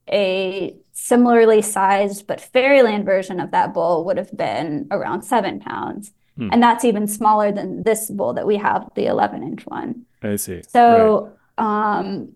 a 0.10 0.76
similarly 1.02 1.62
sized 1.62 2.28
but 2.28 2.42
Fairyland 2.42 3.06
version 3.06 3.40
of 3.40 3.52
that 3.52 3.74
bowl 3.74 4.06
would 4.06 4.18
have 4.18 4.36
been 4.36 4.88
around 4.92 5.22
seven 5.24 5.60
pounds. 5.60 6.12
Hmm. 6.38 6.50
And 6.52 6.62
that's 6.62 6.86
even 6.86 7.08
smaller 7.08 7.52
than 7.52 7.84
this 7.84 8.10
bowl 8.10 8.34
that 8.34 8.46
we 8.46 8.58
have, 8.58 8.90
the 8.96 9.06
11 9.08 9.44
inch 9.44 9.66
one. 9.66 10.06
I 10.22 10.36
see. 10.36 10.62
So, 10.68 11.32
right. 11.58 12.00
um, 12.04 12.34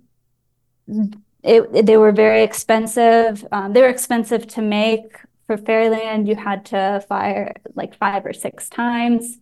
it, 1.43 1.85
they 1.85 1.97
were 1.97 2.11
very 2.11 2.43
expensive. 2.43 3.45
Um, 3.51 3.73
they 3.73 3.81
were 3.81 3.89
expensive 3.89 4.47
to 4.47 4.61
make. 4.61 5.17
For 5.47 5.57
Fairyland, 5.57 6.29
you 6.29 6.37
had 6.37 6.65
to 6.67 7.03
fire 7.09 7.53
like 7.75 7.97
five 7.97 8.25
or 8.25 8.31
six 8.31 8.69
times. 8.69 9.39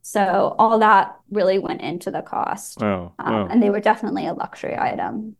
So 0.00 0.54
all 0.58 0.78
that 0.78 1.16
really 1.30 1.58
went 1.58 1.82
into 1.82 2.10
the 2.10 2.22
cost. 2.22 2.80
Wow. 2.80 3.12
Um, 3.18 3.34
wow. 3.34 3.48
And 3.50 3.62
they 3.62 3.68
were 3.68 3.80
definitely 3.80 4.26
a 4.26 4.32
luxury 4.32 4.76
item. 4.76 5.36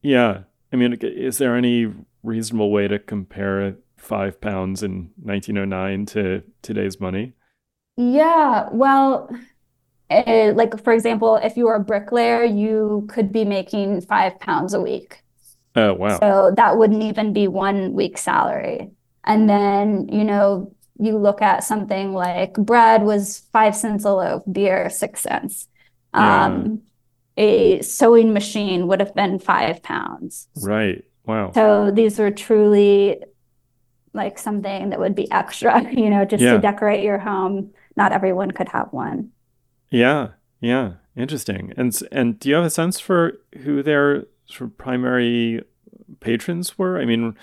Yeah. 0.00 0.44
I 0.72 0.76
mean, 0.76 0.94
is 0.94 1.36
there 1.36 1.54
any 1.54 1.92
reasonable 2.22 2.70
way 2.70 2.88
to 2.88 2.98
compare 2.98 3.76
five 3.96 4.40
pounds 4.40 4.82
in 4.82 5.10
1909 5.22 6.06
to 6.06 6.42
today's 6.62 7.00
money? 7.00 7.32
Yeah, 7.96 8.68
well, 8.72 9.30
uh, 10.10 10.52
like 10.54 10.82
for 10.82 10.92
example, 10.92 11.36
if 11.36 11.56
you 11.56 11.66
were 11.66 11.74
a 11.74 11.80
bricklayer, 11.80 12.44
you 12.44 13.06
could 13.10 13.32
be 13.32 13.44
making 13.44 14.00
five 14.02 14.38
pounds 14.40 14.74
a 14.74 14.80
week. 14.80 15.22
Oh, 15.76 15.94
wow. 15.94 16.18
So 16.18 16.52
that 16.56 16.78
wouldn't 16.78 17.02
even 17.02 17.32
be 17.32 17.46
one 17.46 17.92
week's 17.92 18.22
salary. 18.22 18.90
And 19.24 19.48
then, 19.48 20.08
you 20.08 20.24
know, 20.24 20.74
you 20.98 21.16
look 21.16 21.42
at 21.42 21.64
something 21.64 22.12
like 22.12 22.54
bread 22.54 23.02
was 23.02 23.42
five 23.52 23.76
cents 23.76 24.04
a 24.04 24.12
loaf, 24.12 24.42
beer, 24.50 24.90
six 24.90 25.20
cents. 25.20 25.68
Yeah. 26.14 26.46
Um, 26.46 26.82
a 27.36 27.80
sewing 27.82 28.32
machine 28.32 28.88
would 28.88 29.00
have 29.00 29.14
been 29.14 29.38
five 29.38 29.82
pounds. 29.82 30.48
Right. 30.60 31.04
Wow. 31.30 31.52
So 31.52 31.92
these 31.92 32.18
were 32.18 32.32
truly 32.32 33.22
like 34.12 34.36
something 34.36 34.90
that 34.90 34.98
would 34.98 35.14
be 35.14 35.30
extra, 35.30 35.88
you 35.92 36.10
know, 36.10 36.24
just 36.24 36.42
yeah. 36.42 36.54
to 36.54 36.58
decorate 36.58 37.04
your 37.04 37.18
home. 37.18 37.70
Not 37.96 38.10
everyone 38.10 38.50
could 38.50 38.68
have 38.70 38.88
one. 38.92 39.30
Yeah. 39.90 40.30
Yeah. 40.60 40.94
Interesting. 41.16 41.72
And 41.76 41.96
and 42.10 42.38
do 42.40 42.48
you 42.48 42.56
have 42.56 42.64
a 42.64 42.70
sense 42.70 42.98
for 42.98 43.34
who 43.62 43.80
their 43.82 44.24
sort 44.46 44.70
of 44.70 44.78
primary 44.78 45.62
patrons 46.18 46.76
were? 46.76 47.00
I 47.00 47.04
mean, 47.04 47.36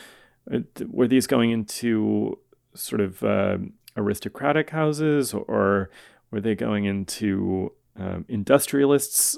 were 0.89 1.07
these 1.07 1.27
going 1.27 1.51
into 1.51 2.37
sort 2.73 2.99
of 2.99 3.23
uh, 3.23 3.57
aristocratic 3.95 4.69
houses, 4.71 5.33
or 5.33 5.89
were 6.31 6.41
they 6.41 6.55
going 6.55 6.85
into 6.85 7.71
um, 7.97 8.25
industrialists' 8.27 9.37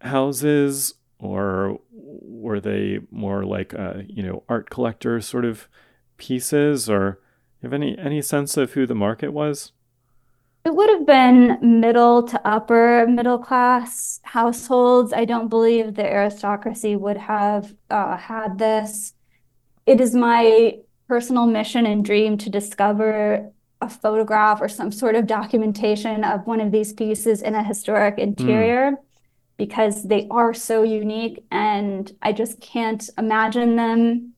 houses, 0.00 0.94
or 1.18 1.80
were 2.22 2.60
they 2.60 3.00
more 3.10 3.44
like 3.44 3.74
uh, 3.74 4.02
you 4.06 4.22
know 4.22 4.42
art 4.48 4.70
collector 4.70 5.20
sort 5.20 5.44
of 5.44 5.68
pieces 6.16 6.88
or 6.88 7.20
you 7.60 7.66
have 7.66 7.72
any 7.72 7.96
any 7.98 8.22
sense 8.22 8.56
of 8.56 8.72
who 8.72 8.86
the 8.86 8.94
market 8.94 9.32
was? 9.32 9.72
It 10.64 10.74
would 10.74 10.90
have 10.90 11.06
been 11.06 11.80
middle 11.80 12.22
to 12.24 12.40
upper 12.46 13.06
middle 13.06 13.38
class 13.38 14.20
households. 14.24 15.12
I 15.12 15.24
don't 15.24 15.48
believe 15.48 15.94
the 15.94 16.04
aristocracy 16.04 16.96
would 16.96 17.16
have 17.16 17.74
uh, 17.88 18.16
had 18.16 18.58
this. 18.58 19.14
It 19.86 20.00
is 20.00 20.14
my 20.14 20.78
personal 21.08 21.46
mission 21.46 21.86
and 21.86 22.04
dream 22.04 22.36
to 22.38 22.50
discover 22.50 23.50
a 23.80 23.88
photograph 23.88 24.60
or 24.60 24.68
some 24.68 24.92
sort 24.92 25.16
of 25.16 25.26
documentation 25.26 26.24
of 26.24 26.46
one 26.46 26.60
of 26.60 26.70
these 26.70 26.92
pieces 26.92 27.40
in 27.40 27.54
a 27.54 27.64
historic 27.64 28.16
hmm. 28.16 28.20
interior. 28.20 28.92
mm 28.92 28.98
because 29.60 30.04
they 30.04 30.26
are 30.30 30.54
so 30.54 30.82
unique 30.82 31.44
and 31.50 32.16
I 32.22 32.32
just 32.32 32.62
can't 32.62 33.06
imagine 33.18 33.76
them 33.76 34.32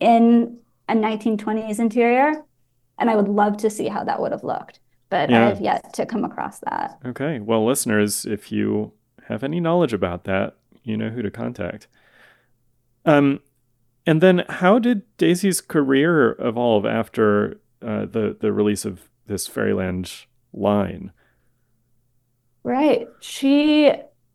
in 0.00 0.58
a 0.88 0.94
1920s 0.94 1.78
interior. 1.78 2.42
And 2.98 3.08
I 3.08 3.14
would 3.14 3.28
love 3.28 3.56
to 3.58 3.70
see 3.70 3.86
how 3.86 4.02
that 4.02 4.20
would 4.20 4.32
have 4.32 4.42
looked, 4.42 4.80
but 5.10 5.30
yeah. 5.30 5.44
I 5.44 5.48
have 5.50 5.60
yet 5.60 5.94
to 5.94 6.04
come 6.04 6.24
across 6.24 6.58
that. 6.58 6.98
Okay. 7.06 7.38
Well, 7.38 7.64
listeners, 7.64 8.24
if 8.24 8.50
you 8.50 8.94
have 9.28 9.44
any 9.44 9.60
knowledge 9.60 9.92
about 9.92 10.24
that, 10.24 10.56
you 10.82 10.96
know 10.96 11.10
who 11.10 11.22
to 11.22 11.30
contact. 11.30 11.86
Um, 13.04 13.38
and 14.08 14.20
then 14.20 14.42
how 14.48 14.80
did 14.80 15.02
Daisy's 15.18 15.60
career 15.60 16.34
evolve 16.40 16.84
after 16.84 17.60
uh, 17.80 18.06
the 18.06 18.36
the 18.40 18.52
release 18.52 18.84
of 18.84 19.08
this 19.28 19.46
Fairyland 19.46 20.26
line? 20.52 21.12
Right. 22.64 23.06
She 23.20 23.92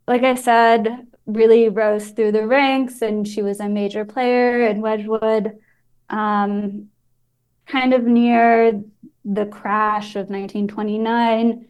like 0.08 0.24
I 0.24 0.36
said, 0.36 1.08
really 1.26 1.70
rose 1.70 2.10
through 2.10 2.34
the 2.34 2.46
ranks 2.46 3.02
and 3.02 3.28
she 3.28 3.42
was 3.42 3.60
a 3.60 3.70
major 3.70 4.06
player 4.06 4.68
in 4.68 4.82
Wedgwood. 4.82 5.58
Um, 6.10 6.90
kind 7.66 7.94
of 7.94 8.04
near 8.04 8.82
the 9.24 9.46
crash 9.46 10.12
of 10.12 10.30
1929, 10.30 11.68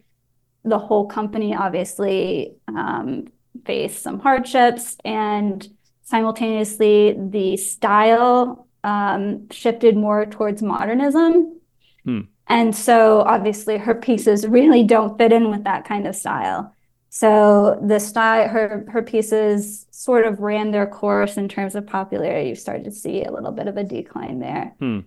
the 0.64 0.78
whole 0.78 1.06
company 1.06 1.54
obviously 1.54 2.54
um, 2.68 3.28
faced 3.64 4.02
some 4.02 4.18
hardships 4.18 4.96
and 5.04 5.68
simultaneously 6.02 7.16
the 7.16 7.56
style 7.56 8.66
um, 8.82 9.48
shifted 9.50 9.96
more 9.96 10.26
towards 10.26 10.62
modernism. 10.62 11.60
Hmm. 12.04 12.20
And 12.46 12.76
so 12.76 13.20
obviously 13.20 13.78
her 13.78 13.94
pieces 13.94 14.46
really 14.46 14.84
don't 14.84 15.16
fit 15.16 15.32
in 15.32 15.50
with 15.50 15.64
that 15.64 15.86
kind 15.86 16.06
of 16.06 16.14
style. 16.14 16.73
So 17.16 17.78
the 17.80 18.00
style, 18.00 18.48
her 18.48 18.84
her 18.88 19.00
pieces 19.00 19.86
sort 19.92 20.26
of 20.26 20.40
ran 20.40 20.72
their 20.72 20.88
course 20.88 21.36
in 21.36 21.48
terms 21.48 21.76
of 21.76 21.86
popularity. 21.86 22.48
You 22.48 22.56
started 22.56 22.82
to 22.86 22.90
see 22.90 23.22
a 23.22 23.30
little 23.30 23.52
bit 23.52 23.68
of 23.68 23.76
a 23.76 23.84
decline 23.84 24.40
there, 24.40 24.74
hmm. 24.80 25.00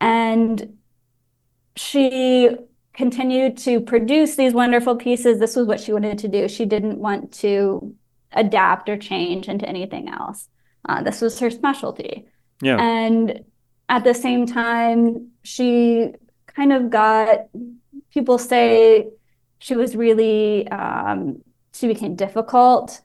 and 0.00 0.76
she 1.76 2.50
continued 2.94 3.58
to 3.58 3.80
produce 3.80 4.34
these 4.34 4.52
wonderful 4.52 4.96
pieces. 4.96 5.38
This 5.38 5.54
was 5.54 5.68
what 5.68 5.78
she 5.78 5.92
wanted 5.92 6.18
to 6.18 6.26
do. 6.26 6.48
She 6.48 6.64
didn't 6.64 6.98
want 6.98 7.30
to 7.34 7.94
adapt 8.32 8.88
or 8.88 8.96
change 8.96 9.48
into 9.48 9.68
anything 9.68 10.08
else. 10.08 10.48
Uh, 10.88 11.04
this 11.04 11.20
was 11.20 11.38
her 11.38 11.48
specialty. 11.48 12.26
Yeah. 12.60 12.78
And 12.82 13.44
at 13.88 14.02
the 14.02 14.14
same 14.14 14.46
time, 14.46 15.28
she 15.44 16.10
kind 16.48 16.72
of 16.72 16.90
got 16.90 17.46
people 18.12 18.38
say 18.38 19.10
she 19.60 19.76
was 19.76 19.94
really 19.94 20.66
um, 20.66 21.40
she 21.74 21.88
became 21.88 22.14
difficult. 22.16 23.00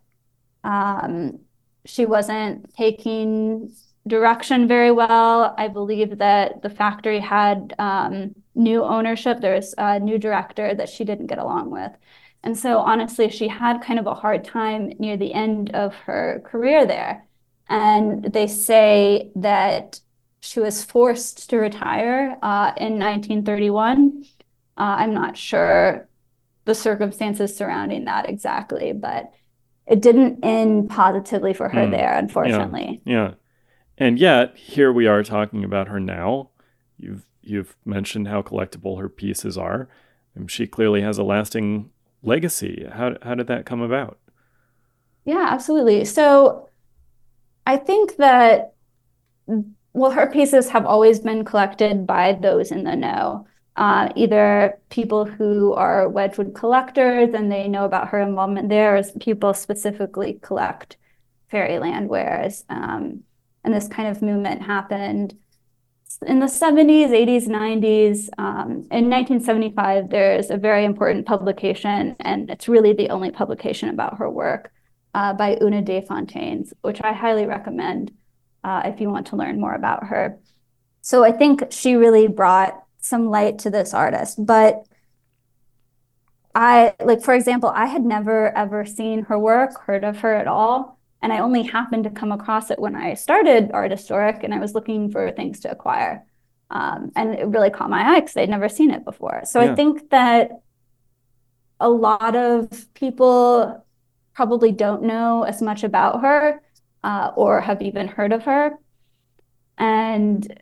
Um, 0.64 1.40
she 1.86 2.06
wasn't 2.06 2.74
taking 2.76 3.72
direction 4.08 4.68
very 4.68 4.92
well. 4.92 5.54
I 5.58 5.68
believe 5.68 6.18
that 6.18 6.62
the 6.62 6.70
factory 6.70 7.20
had 7.20 7.74
um, 7.80 8.36
new 8.56 8.84
ownership. 8.84 9.40
There 9.40 9.56
was 9.56 9.74
a 9.78 10.00
new 10.00 10.18
director 10.18 10.74
that 10.76 10.90
she 10.90 11.04
didn't 11.04 11.28
get 11.28 11.40
along 11.40 11.72
with. 11.72 11.92
And 12.44 12.58
so, 12.58 12.80
honestly, 12.80 13.30
she 13.30 13.48
had 13.48 13.82
kind 13.82 14.00
of 14.00 14.08
a 14.08 14.14
hard 14.14 14.44
time 14.44 14.94
near 15.00 15.18
the 15.18 15.34
end 15.34 15.72
of 15.72 15.96
her 15.96 16.42
career 16.46 16.86
there. 16.86 17.26
And 17.70 18.24
they 18.24 18.48
say 18.48 19.32
that 19.36 20.00
she 20.40 20.60
was 20.60 20.84
forced 20.84 21.50
to 21.50 21.58
retire 21.58 22.38
uh, 22.42 22.72
in 22.78 23.00
1931. 23.00 24.24
Uh, 24.78 24.82
I'm 25.00 25.14
not 25.14 25.36
sure 25.36 26.08
the 26.68 26.76
circumstances 26.76 27.56
surrounding 27.56 28.06
that 28.06 28.30
exactly, 28.30 28.92
but 28.92 29.32
it 29.88 30.02
didn't 30.02 30.44
end 30.44 30.90
positively 30.90 31.54
for 31.54 31.70
her 31.70 31.88
mm. 31.88 31.92
there, 31.92 32.14
unfortunately. 32.14 33.02
Yeah. 33.06 33.14
yeah. 33.14 33.34
And 33.98 34.20
yet, 34.20 34.56
here 34.56 34.92
we 34.94 35.08
are 35.08 35.24
talking 35.24 35.64
about 35.64 35.88
her 35.88 36.00
now. 36.00 36.52
You've 36.98 37.26
you've 37.42 37.78
mentioned 37.86 38.28
how 38.28 38.42
collectible 38.42 39.00
her 39.00 39.10
pieces 39.10 39.58
are. 39.58 39.88
And 40.36 40.52
she 40.52 40.68
clearly 40.68 41.02
has 41.02 41.18
a 41.18 41.24
lasting 41.24 41.90
legacy. 42.22 42.86
How 42.92 43.16
how 43.24 43.34
did 43.34 43.48
that 43.48 43.66
come 43.66 43.82
about? 43.82 44.20
Yeah, 45.24 45.48
absolutely. 45.50 46.06
So 46.06 46.70
I 47.66 47.78
think 47.78 48.18
that 48.18 48.74
well, 49.94 50.12
her 50.12 50.30
pieces 50.30 50.70
have 50.70 50.86
always 50.86 51.20
been 51.20 51.46
collected 51.46 52.06
by 52.06 52.34
those 52.34 52.72
in 52.72 52.84
the 52.84 52.96
know 52.96 53.48
uh, 53.78 54.10
either 54.16 54.80
people 54.90 55.26
who 55.26 55.74
are 55.74 56.10
Wedgwood 56.10 56.56
collectors 56.56 57.34
and 57.34 57.52
they 57.52 57.68
know 57.68 57.86
about 57.86 58.10
her 58.10 58.20
involvement 58.20 58.70
there, 58.70 58.98
or 58.98 59.04
people 59.20 59.54
specifically 59.54 60.40
collect 60.42 60.98
Fairyland 61.50 62.10
wares. 62.10 62.66
Um, 62.70 63.22
and 63.64 63.74
this 63.74 63.88
kind 63.88 64.08
of 64.10 64.22
movement 64.22 64.64
happened 64.64 65.36
in 66.26 66.40
the 66.40 66.48
70s, 66.48 67.10
80s, 67.10 67.48
90s. 67.48 68.30
Um, 68.40 68.88
in 68.90 69.10
1975, 69.10 70.10
there's 70.10 70.50
a 70.50 70.58
very 70.58 70.84
important 70.84 71.28
publication, 71.28 72.16
and 72.20 72.50
it's 72.50 72.68
really 72.68 72.94
the 72.94 73.10
only 73.10 73.30
publication 73.30 73.90
about 73.90 74.18
her 74.18 74.30
work 74.30 74.72
uh, 75.14 75.34
by 75.34 75.58
Una 75.62 75.84
Desfontaines, 75.84 76.74
which 76.82 77.02
I 77.04 77.14
highly 77.14 77.46
recommend 77.46 78.12
uh, 78.64 78.82
if 78.86 79.00
you 79.00 79.10
want 79.12 79.28
to 79.28 79.36
learn 79.36 79.60
more 79.60 79.76
about 79.76 80.06
her. 80.06 80.40
So 81.02 81.24
I 81.24 81.32
think 81.32 81.72
she 81.72 81.96
really 81.96 82.28
brought 82.28 82.84
some 83.08 83.30
light 83.30 83.60
to 83.60 83.70
this 83.70 83.94
artist. 83.94 84.46
But 84.46 84.84
I, 86.54 86.94
like, 87.04 87.22
for 87.22 87.34
example, 87.34 87.72
I 87.74 87.86
had 87.86 88.04
never 88.04 88.56
ever 88.56 88.86
seen 88.86 89.24
her 89.24 89.38
work, 89.38 89.80
heard 89.82 90.04
of 90.04 90.20
her 90.20 90.34
at 90.34 90.48
all. 90.48 91.00
And 91.22 91.34
I 91.34 91.40
only 91.40 91.64
happened 91.64 92.04
to 92.04 92.10
come 92.10 92.32
across 92.32 92.70
it 92.70 92.80
when 92.80 92.96
I 92.96 93.16
started 93.16 93.70
Artistoric 93.70 94.44
and 94.44 94.54
I 94.54 94.60
was 94.60 94.76
looking 94.76 95.12
for 95.12 95.32
things 95.32 95.60
to 95.62 95.72
acquire. 95.72 96.24
Um, 96.70 97.12
and 97.16 97.34
it 97.34 97.48
really 97.48 97.70
caught 97.70 97.90
my 97.90 98.16
eye 98.16 98.20
because 98.20 98.38
I'd 98.38 98.50
never 98.50 98.70
seen 98.70 98.92
it 98.92 99.06
before. 99.06 99.42
So 99.46 99.62
yeah. 99.62 99.72
I 99.72 99.76
think 99.76 100.10
that 100.10 100.52
a 101.80 101.90
lot 101.90 102.36
of 102.36 102.94
people 102.94 103.84
probably 104.34 104.72
don't 104.72 105.04
know 105.04 105.44
as 105.44 105.62
much 105.62 105.84
about 105.84 106.22
her 106.22 106.62
uh, 107.04 107.32
or 107.36 107.62
have 107.62 107.82
even 107.82 108.08
heard 108.08 108.34
of 108.34 108.44
her. 108.44 108.72
And 109.78 110.62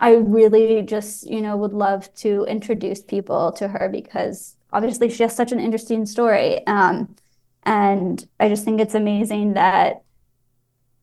I 0.00 0.14
really 0.14 0.82
just, 0.82 1.28
you 1.30 1.42
know, 1.42 1.56
would 1.58 1.74
love 1.74 2.12
to 2.16 2.44
introduce 2.44 3.02
people 3.02 3.52
to 3.52 3.68
her 3.68 3.88
because 3.90 4.56
obviously 4.72 5.10
she 5.10 5.22
has 5.22 5.36
such 5.36 5.52
an 5.52 5.60
interesting 5.60 6.06
story. 6.06 6.66
Um, 6.66 7.14
and 7.64 8.26
I 8.40 8.48
just 8.48 8.64
think 8.64 8.80
it's 8.80 8.94
amazing 8.94 9.52
that, 9.54 10.02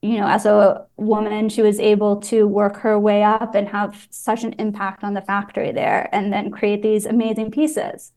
you 0.01 0.17
know, 0.17 0.27
as 0.27 0.47
a 0.47 0.87
woman, 0.97 1.49
she 1.49 1.61
was 1.61 1.79
able 1.79 2.17
to 2.21 2.47
work 2.47 2.77
her 2.77 2.99
way 2.99 3.23
up 3.23 3.53
and 3.53 3.67
have 3.67 4.07
such 4.09 4.43
an 4.43 4.53
impact 4.53 5.03
on 5.03 5.13
the 5.13 5.21
factory 5.21 5.71
there 5.71 6.09
and 6.11 6.33
then 6.33 6.49
create 6.49 6.81
these 6.81 7.05
amazing 7.05 7.51
pieces. 7.51 8.13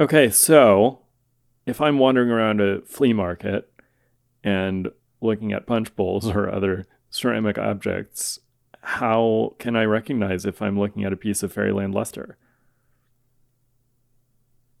Okay, 0.00 0.30
so 0.30 1.00
if 1.66 1.80
I'm 1.80 1.98
wandering 1.98 2.30
around 2.30 2.60
a 2.62 2.80
flea 2.82 3.12
market 3.12 3.70
and 4.42 4.90
looking 5.20 5.52
at 5.52 5.66
punch 5.66 5.94
bowls 5.94 6.26
or 6.26 6.50
other 6.50 6.86
ceramic 7.10 7.58
objects, 7.58 8.40
how 8.82 9.54
can 9.58 9.76
I 9.76 9.84
recognize 9.84 10.44
if 10.44 10.60
I'm 10.60 10.78
looking 10.78 11.04
at 11.04 11.12
a 11.12 11.16
piece 11.16 11.42
of 11.42 11.52
Fairyland 11.52 11.94
luster? 11.94 12.36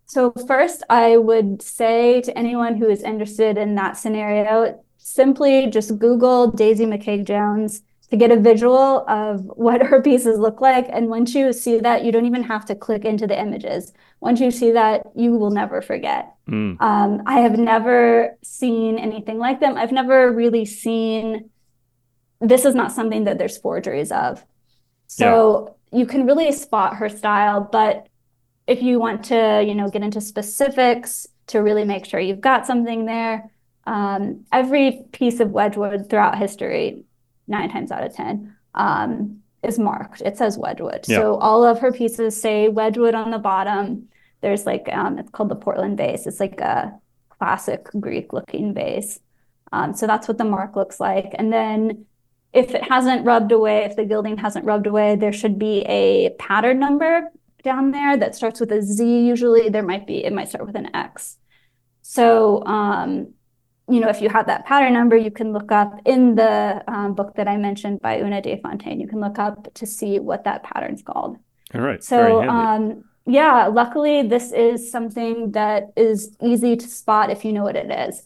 So, 0.06 0.32
first, 0.46 0.82
I 0.90 1.16
would 1.16 1.62
say 1.62 2.20
to 2.22 2.36
anyone 2.36 2.76
who 2.76 2.90
is 2.90 3.02
interested 3.02 3.56
in 3.56 3.76
that 3.76 3.96
scenario, 3.96 4.82
simply 4.98 5.68
just 5.68 5.98
Google 5.98 6.50
Daisy 6.50 6.84
Makeig-Jones 6.84 7.82
to 8.10 8.16
get 8.18 8.30
a 8.30 8.38
visual 8.38 9.08
of 9.08 9.40
what 9.56 9.80
her 9.80 10.02
pieces 10.02 10.38
look 10.38 10.60
like. 10.60 10.86
And 10.90 11.08
once 11.08 11.34
you 11.34 11.50
see 11.54 11.78
that, 11.78 12.04
you 12.04 12.12
don't 12.12 12.26
even 12.26 12.42
have 12.42 12.66
to 12.66 12.74
click 12.74 13.06
into 13.06 13.26
the 13.26 13.40
images. 13.40 13.94
Once 14.20 14.38
you 14.38 14.50
see 14.50 14.72
that, 14.72 15.06
you 15.16 15.32
will 15.32 15.50
never 15.50 15.80
forget. 15.80 16.34
Mm. 16.46 16.78
Um, 16.82 17.22
I 17.24 17.40
have 17.40 17.58
never 17.58 18.36
seen 18.42 18.98
anything 18.98 19.38
like 19.38 19.60
them. 19.60 19.78
I've 19.78 19.92
never 19.92 20.30
really 20.30 20.66
seen 20.66 21.48
this 22.42 22.64
is 22.64 22.74
not 22.74 22.92
something 22.92 23.24
that 23.24 23.38
there's 23.38 23.56
forgeries 23.56 24.12
of. 24.12 24.44
So 25.06 25.76
yeah. 25.92 26.00
you 26.00 26.06
can 26.06 26.26
really 26.26 26.50
spot 26.52 26.96
her 26.96 27.08
style, 27.08 27.68
but 27.70 28.08
if 28.66 28.82
you 28.82 28.98
want 28.98 29.24
to, 29.26 29.64
you 29.66 29.74
know, 29.74 29.88
get 29.88 30.02
into 30.02 30.20
specifics 30.20 31.26
to 31.48 31.58
really 31.60 31.84
make 31.84 32.04
sure 32.04 32.20
you've 32.20 32.40
got 32.40 32.66
something 32.66 33.06
there, 33.06 33.50
um, 33.86 34.44
every 34.52 35.04
piece 35.12 35.40
of 35.40 35.50
Wedgwood 35.50 36.08
throughout 36.08 36.38
history, 36.38 37.04
nine 37.46 37.70
times 37.70 37.90
out 37.90 38.04
of 38.04 38.14
ten, 38.14 38.56
um, 38.74 39.42
is 39.62 39.78
marked. 39.78 40.22
It 40.22 40.36
says 40.36 40.58
Wedgwood. 40.58 41.04
Yeah. 41.06 41.18
So 41.18 41.36
all 41.36 41.64
of 41.64 41.78
her 41.80 41.92
pieces 41.92 42.40
say 42.40 42.68
Wedgwood 42.68 43.14
on 43.14 43.30
the 43.30 43.38
bottom. 43.38 44.08
There's 44.40 44.66
like 44.66 44.88
um, 44.92 45.18
it's 45.18 45.30
called 45.30 45.50
the 45.50 45.56
Portland 45.56 45.96
vase. 45.96 46.26
It's 46.26 46.40
like 46.40 46.60
a 46.60 46.98
classic 47.38 47.88
Greek 47.98 48.32
looking 48.32 48.74
vase. 48.74 49.20
Um, 49.72 49.94
so 49.94 50.06
that's 50.06 50.28
what 50.28 50.38
the 50.38 50.44
mark 50.44 50.76
looks 50.76 51.00
like. 51.00 51.32
And 51.34 51.52
then 51.52 52.06
if 52.52 52.74
it 52.74 52.82
hasn't 52.82 53.24
rubbed 53.24 53.52
away, 53.52 53.84
if 53.84 53.96
the 53.96 54.04
gilding 54.04 54.36
hasn't 54.36 54.64
rubbed 54.64 54.86
away, 54.86 55.16
there 55.16 55.32
should 55.32 55.58
be 55.58 55.80
a 55.88 56.30
pattern 56.38 56.78
number 56.78 57.30
down 57.62 57.92
there 57.92 58.16
that 58.16 58.34
starts 58.34 58.60
with 58.60 58.70
a 58.72 58.82
Z. 58.82 59.26
Usually 59.26 59.68
there 59.68 59.82
might 59.82 60.06
be, 60.06 60.24
it 60.24 60.32
might 60.32 60.48
start 60.48 60.66
with 60.66 60.76
an 60.76 60.94
X. 60.94 61.38
So, 62.02 62.64
um, 62.66 63.34
you 63.88 64.00
know, 64.00 64.08
if 64.08 64.20
you 64.20 64.28
have 64.28 64.46
that 64.46 64.66
pattern 64.66 64.92
number, 64.92 65.16
you 65.16 65.30
can 65.30 65.52
look 65.52 65.72
up 65.72 66.00
in 66.04 66.34
the 66.34 66.82
um, 66.88 67.14
book 67.14 67.34
that 67.36 67.48
I 67.48 67.56
mentioned 67.56 68.00
by 68.00 68.20
Una 68.20 68.42
des 68.42 68.58
Fontaines. 68.58 69.00
you 69.00 69.08
can 69.08 69.20
look 69.20 69.38
up 69.38 69.72
to 69.74 69.86
see 69.86 70.18
what 70.18 70.44
that 70.44 70.62
pattern's 70.62 71.02
called. 71.02 71.36
All 71.74 71.80
right. 71.80 72.02
So, 72.02 72.42
um, 72.42 73.04
yeah, 73.26 73.66
luckily 73.68 74.22
this 74.22 74.52
is 74.52 74.90
something 74.90 75.52
that 75.52 75.92
is 75.96 76.36
easy 76.42 76.76
to 76.76 76.86
spot 76.86 77.30
if 77.30 77.44
you 77.44 77.52
know 77.52 77.62
what 77.62 77.76
it 77.76 77.90
is. 77.90 78.22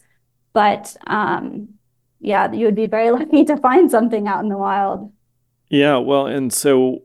But 0.53 0.95
um, 1.05 1.76
yeah, 2.19 2.51
you 2.51 2.65
would 2.65 2.75
be 2.75 2.87
very 2.87 3.11
lucky 3.19 3.43
to 3.45 3.57
find 3.57 3.89
something 3.89 4.27
out 4.27 4.43
in 4.43 4.49
the 4.49 4.57
wild. 4.57 5.11
Yeah, 5.69 5.97
well, 5.97 6.27
and 6.27 6.51
so 6.53 7.03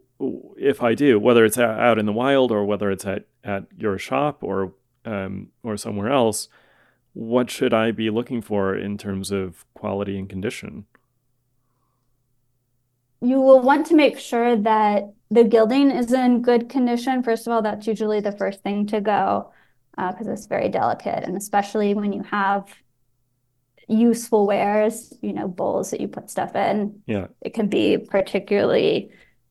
if 0.57 0.83
I 0.83 0.95
do, 0.95 1.19
whether 1.19 1.45
it's 1.45 1.59
out 1.59 1.99
in 1.99 2.07
the 2.07 2.13
wild 2.13 2.53
or 2.53 2.65
whether 2.65 2.91
it's 2.91 3.05
at, 3.05 3.27
at 3.43 3.65
your 3.77 3.99
shop 3.99 4.43
or 4.43 4.75
um, 5.05 5.49
or 5.65 5.77
somewhere 5.77 6.11
else, 6.11 6.49
what 7.13 7.51
should 7.51 7.75
I 7.75 7.91
be 7.91 8.09
looking 8.09 8.41
for 8.41 8.77
in 8.77 8.97
terms 8.97 9.33
of 9.33 9.65
quality 9.75 10.17
and 10.17 10.29
condition? 10.29 10.87
You 13.21 13.41
will 13.41 13.61
want 13.61 13.87
to 13.87 13.97
make 13.97 14.19
sure 14.19 14.57
that 14.57 15.13
the 15.31 15.45
gilding 15.45 15.91
is 15.91 16.13
in 16.13 16.43
good 16.43 16.69
condition. 16.69 17.23
First 17.23 17.47
of 17.47 17.53
all, 17.53 17.63
that's 17.63 17.87
usually 17.87 18.21
the 18.21 18.33
first 18.33 18.63
thing 18.63 18.87
to 18.89 19.01
go 19.01 19.53
because 19.97 20.29
uh, 20.29 20.33
it's 20.33 20.47
very 20.47 20.69
delicate, 20.69 21.25
and 21.25 21.37
especially 21.37 21.95
when 21.95 22.13
you 22.13 22.23
have 22.23 22.67
useful 23.93 24.47
wares, 24.47 25.13
you 25.23 25.33
know, 25.33 25.49
bowls 25.49 25.91
that 25.91 26.01
you 26.01 26.09
put 26.09 26.31
stuff 26.31 26.55
in. 26.57 27.03
Yeah. 27.07 27.29
It 27.41 27.55
can 27.55 27.69
be 27.69 27.99
particularly 27.99 29.11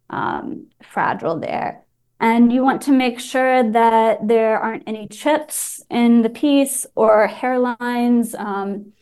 um, 0.09 0.67
fragile 0.83 1.39
there. 1.39 1.83
And 2.19 2.53
you 2.53 2.63
want 2.63 2.83
to 2.83 2.91
make 2.91 3.19
sure 3.19 3.71
that 3.71 4.27
there 4.27 4.59
aren't 4.59 4.83
any 4.85 5.07
chips 5.07 5.83
in 5.89 6.21
the 6.21 6.29
piece 6.29 6.85
or 6.95 7.27
hairlines. 7.27 8.39
Um, 8.39 8.93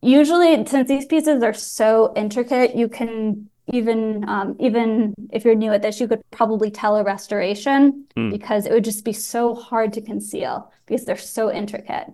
usually, 0.00 0.64
since 0.64 0.88
these 0.88 1.04
pieces 1.04 1.42
are 1.42 1.52
so 1.52 2.14
intricate, 2.16 2.74
you 2.74 2.88
can 2.88 3.50
even 3.66 4.28
um, 4.28 4.56
even 4.58 5.14
if 5.32 5.44
you're 5.44 5.54
new 5.54 5.72
at 5.72 5.82
this, 5.82 6.00
you 6.00 6.08
could 6.08 6.22
probably 6.30 6.70
tell 6.70 6.96
a 6.96 7.04
restoration 7.04 8.06
mm. 8.16 8.30
because 8.30 8.66
it 8.66 8.72
would 8.72 8.84
just 8.84 9.04
be 9.04 9.12
so 9.12 9.54
hard 9.54 9.92
to 9.92 10.00
conceal 10.00 10.72
because 10.86 11.04
they're 11.04 11.16
so 11.16 11.52
intricate. 11.52 12.06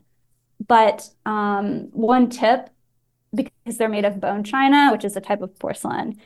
But 0.68 1.08
um, 1.26 1.88
one 1.92 2.28
tip, 2.28 2.70
because 3.34 3.78
they're 3.78 3.88
made 3.88 4.04
of 4.04 4.20
bone 4.20 4.44
china, 4.44 4.90
which 4.92 5.04
is 5.04 5.16
a 5.16 5.20
type 5.20 5.42
of 5.42 5.58
porcelain, 5.58 6.16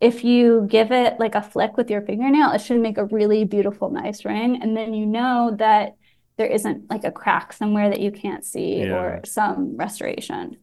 if 0.00 0.24
you 0.24 0.66
give 0.68 0.90
it 0.90 1.20
like 1.20 1.36
a 1.36 1.42
flick 1.42 1.76
with 1.76 1.88
your 1.88 2.02
fingernail, 2.02 2.50
it 2.50 2.60
should 2.60 2.80
make 2.80 2.98
a 2.98 3.04
really 3.06 3.44
beautiful, 3.44 3.88
nice 3.88 4.24
ring. 4.24 4.60
And 4.60 4.76
then 4.76 4.92
you 4.92 5.06
know 5.06 5.54
that 5.58 5.96
there 6.36 6.48
isn't 6.48 6.90
like 6.90 7.04
a 7.04 7.12
crack 7.12 7.52
somewhere 7.52 7.88
that 7.88 8.00
you 8.00 8.10
can't 8.10 8.44
see 8.44 8.80
yeah. 8.80 8.92
or 8.92 9.20
some 9.24 9.76
restoration. 9.76 10.56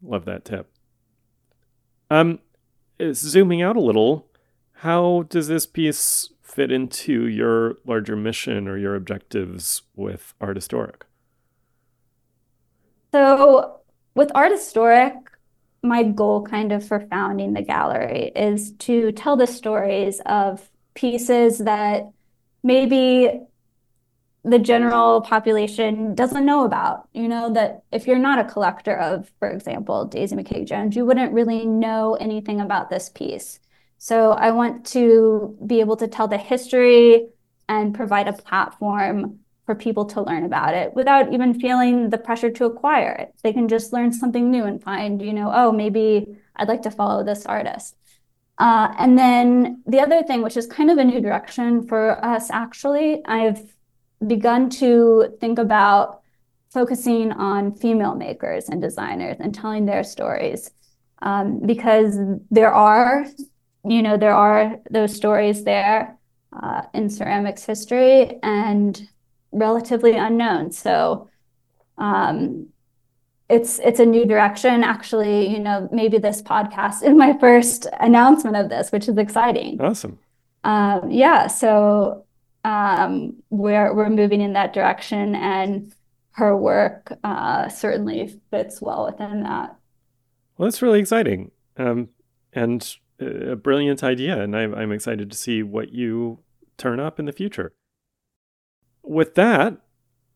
Love 0.00 0.24
that 0.26 0.44
tip. 0.44 0.70
Um, 2.10 2.38
zooming 3.12 3.62
out 3.62 3.76
a 3.76 3.80
little, 3.80 4.28
how 4.74 5.24
does 5.28 5.48
this 5.48 5.66
piece 5.66 6.28
fit 6.42 6.70
into 6.70 7.26
your 7.26 7.76
larger 7.84 8.14
mission 8.14 8.68
or 8.68 8.76
your 8.76 8.94
objectives 8.94 9.82
with 9.96 10.34
Artistoric? 10.40 11.02
So 13.12 13.80
with 14.14 14.30
Artistoric, 14.30 15.14
my 15.82 16.02
goal 16.02 16.44
kind 16.44 16.72
of 16.72 16.86
for 16.86 17.00
founding 17.00 17.52
the 17.52 17.62
gallery 17.62 18.32
is 18.34 18.72
to 18.72 19.12
tell 19.12 19.36
the 19.36 19.46
stories 19.46 20.20
of 20.26 20.70
pieces 20.94 21.58
that 21.58 22.10
maybe 22.62 23.40
the 24.44 24.58
general 24.58 25.20
population 25.20 26.14
doesn't 26.14 26.46
know 26.46 26.64
about. 26.64 27.08
You 27.12 27.28
know, 27.28 27.52
that 27.52 27.82
if 27.92 28.06
you're 28.06 28.18
not 28.18 28.38
a 28.38 28.50
collector 28.50 28.96
of, 28.96 29.30
for 29.38 29.48
example, 29.50 30.04
Daisy 30.06 30.34
Makeig-Jones, 30.36 30.96
you 30.96 31.04
wouldn't 31.04 31.32
really 31.32 31.66
know 31.66 32.14
anything 32.14 32.60
about 32.60 32.90
this 32.90 33.08
piece. 33.08 33.60
So 33.98 34.32
I 34.32 34.50
want 34.50 34.86
to 34.86 35.56
be 35.64 35.80
able 35.80 35.96
to 35.96 36.08
tell 36.08 36.28
the 36.28 36.38
history 36.38 37.28
and 37.68 37.94
provide 37.94 38.26
a 38.26 38.32
platform 38.32 39.38
for 39.66 39.74
people 39.74 40.04
to 40.06 40.22
learn 40.22 40.44
about 40.44 40.74
it 40.74 40.94
without 40.94 41.32
even 41.32 41.58
feeling 41.58 42.10
the 42.10 42.18
pressure 42.18 42.50
to 42.50 42.64
acquire 42.64 43.12
it. 43.12 43.34
They 43.42 43.52
can 43.52 43.68
just 43.68 43.92
learn 43.92 44.12
something 44.12 44.50
new 44.50 44.64
and 44.64 44.82
find, 44.82 45.22
you 45.22 45.32
know, 45.32 45.50
oh, 45.54 45.72
maybe 45.72 46.36
I'd 46.56 46.68
like 46.68 46.82
to 46.82 46.90
follow 46.90 47.24
this 47.24 47.46
artist. 47.46 47.96
Uh, 48.58 48.92
and 48.98 49.18
then 49.18 49.82
the 49.86 50.00
other 50.00 50.22
thing, 50.22 50.42
which 50.42 50.56
is 50.56 50.66
kind 50.66 50.90
of 50.90 50.98
a 50.98 51.04
new 51.04 51.20
direction 51.20 51.86
for 51.86 52.24
us, 52.24 52.50
actually, 52.50 53.22
I've 53.24 53.62
begun 54.26 54.70
to 54.70 55.36
think 55.40 55.58
about 55.58 56.20
focusing 56.70 57.32
on 57.32 57.74
female 57.74 58.14
makers 58.14 58.68
and 58.68 58.80
designers 58.80 59.36
and 59.40 59.54
telling 59.54 59.86
their 59.86 60.04
stories. 60.04 60.70
um, 61.22 61.60
because 61.64 62.18
there 62.50 62.72
are, 62.74 63.26
you 63.84 64.02
know, 64.02 64.16
there 64.16 64.34
are 64.34 64.78
those 64.90 65.14
stories 65.14 65.64
there 65.64 66.18
uh, 66.52 66.82
in 66.92 67.08
ceramics 67.08 67.64
history 67.64 68.38
and 68.42 69.08
relatively 69.52 70.12
unknown. 70.16 70.72
So 70.72 71.28
um, 71.98 72.68
it's 73.48 73.78
it's 73.80 74.00
a 74.00 74.06
new 74.06 74.24
direction. 74.24 74.82
Actually, 74.82 75.48
you 75.48 75.58
know, 75.58 75.88
maybe 75.92 76.18
this 76.18 76.42
podcast 76.42 77.02
is 77.02 77.14
my 77.14 77.36
first 77.38 77.86
announcement 78.00 78.56
of 78.56 78.68
this, 78.68 78.90
which 78.90 79.08
is 79.08 79.18
exciting. 79.18 79.80
Awesome. 79.80 80.18
Um, 80.64 81.10
yeah, 81.10 81.48
so 81.48 82.24
um, 82.64 83.42
we're 83.50 83.94
we're 83.94 84.10
moving 84.10 84.40
in 84.40 84.54
that 84.54 84.72
direction, 84.72 85.34
and 85.34 85.94
her 86.32 86.56
work 86.56 87.12
uh, 87.24 87.68
certainly 87.68 88.40
fits 88.50 88.80
well 88.80 89.06
within 89.06 89.42
that. 89.42 89.76
Well, 90.56 90.68
that's 90.68 90.80
really 90.80 91.00
exciting, 91.00 91.50
um, 91.76 92.08
and 92.52 92.96
a 93.20 93.56
brilliant 93.56 94.02
idea, 94.02 94.40
and 94.40 94.56
I'm, 94.56 94.74
I'm 94.74 94.92
excited 94.92 95.30
to 95.30 95.36
see 95.36 95.62
what 95.62 95.92
you 95.92 96.40
turn 96.76 97.00
up 97.00 97.18
in 97.18 97.26
the 97.26 97.32
future. 97.32 97.74
With 99.02 99.34
that, 99.34 99.78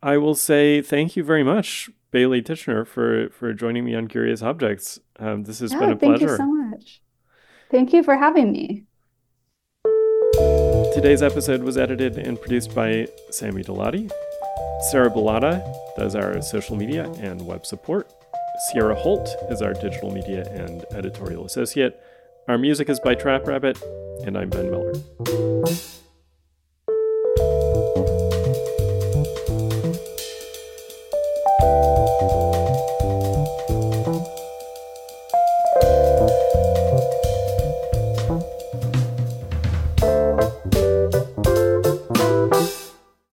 I 0.03 0.17
will 0.17 0.35
say 0.35 0.83
thank 0.83 1.17
you 1.17 1.25
very 1.25 1.43
much, 1.43 1.91
Bailey 2.11 2.43
Tichenor, 2.43 2.87
for 2.87 3.29
for 3.31 3.53
joining 3.53 3.85
me 3.85 3.95
on 3.95 4.09
Curious 4.09 4.43
Objects. 4.43 4.99
Um, 5.19 5.45
this 5.45 5.61
has 5.61 5.73
yeah, 5.73 5.81
been 5.81 5.91
a 5.91 5.97
thank 5.97 6.19
pleasure. 6.19 6.37
Thank 6.37 6.41
you 6.41 6.45
so 6.45 6.71
much. 6.71 7.03
Thank 7.71 7.93
you 7.93 8.03
for 8.03 8.17
having 8.17 8.53
me. 8.53 8.85
Today's 10.95 11.23
episode 11.23 11.63
was 11.63 11.77
edited 11.77 12.17
and 12.17 12.41
produced 12.41 12.75
by 12.75 13.07
Sammy 13.31 13.63
Delati. 13.63 14.11
Sarah 14.91 15.11
Bellotta 15.11 15.63
does 15.97 16.15
our 16.15 16.41
social 16.41 16.77
media 16.77 17.11
and 17.19 17.45
web 17.47 17.67
support. 17.67 18.11
Sierra 18.69 18.95
Holt 18.95 19.29
is 19.51 19.61
our 19.61 19.75
digital 19.75 20.11
media 20.11 20.49
and 20.53 20.85
editorial 20.93 21.45
associate. 21.45 22.01
Our 22.49 22.57
music 22.57 22.89
is 22.89 23.01
by 23.01 23.15
Trap 23.15 23.47
Rabbit, 23.47 23.83
and 24.25 24.39
I'm 24.39 24.49
Ben 24.49 24.71
Miller. 24.71 24.95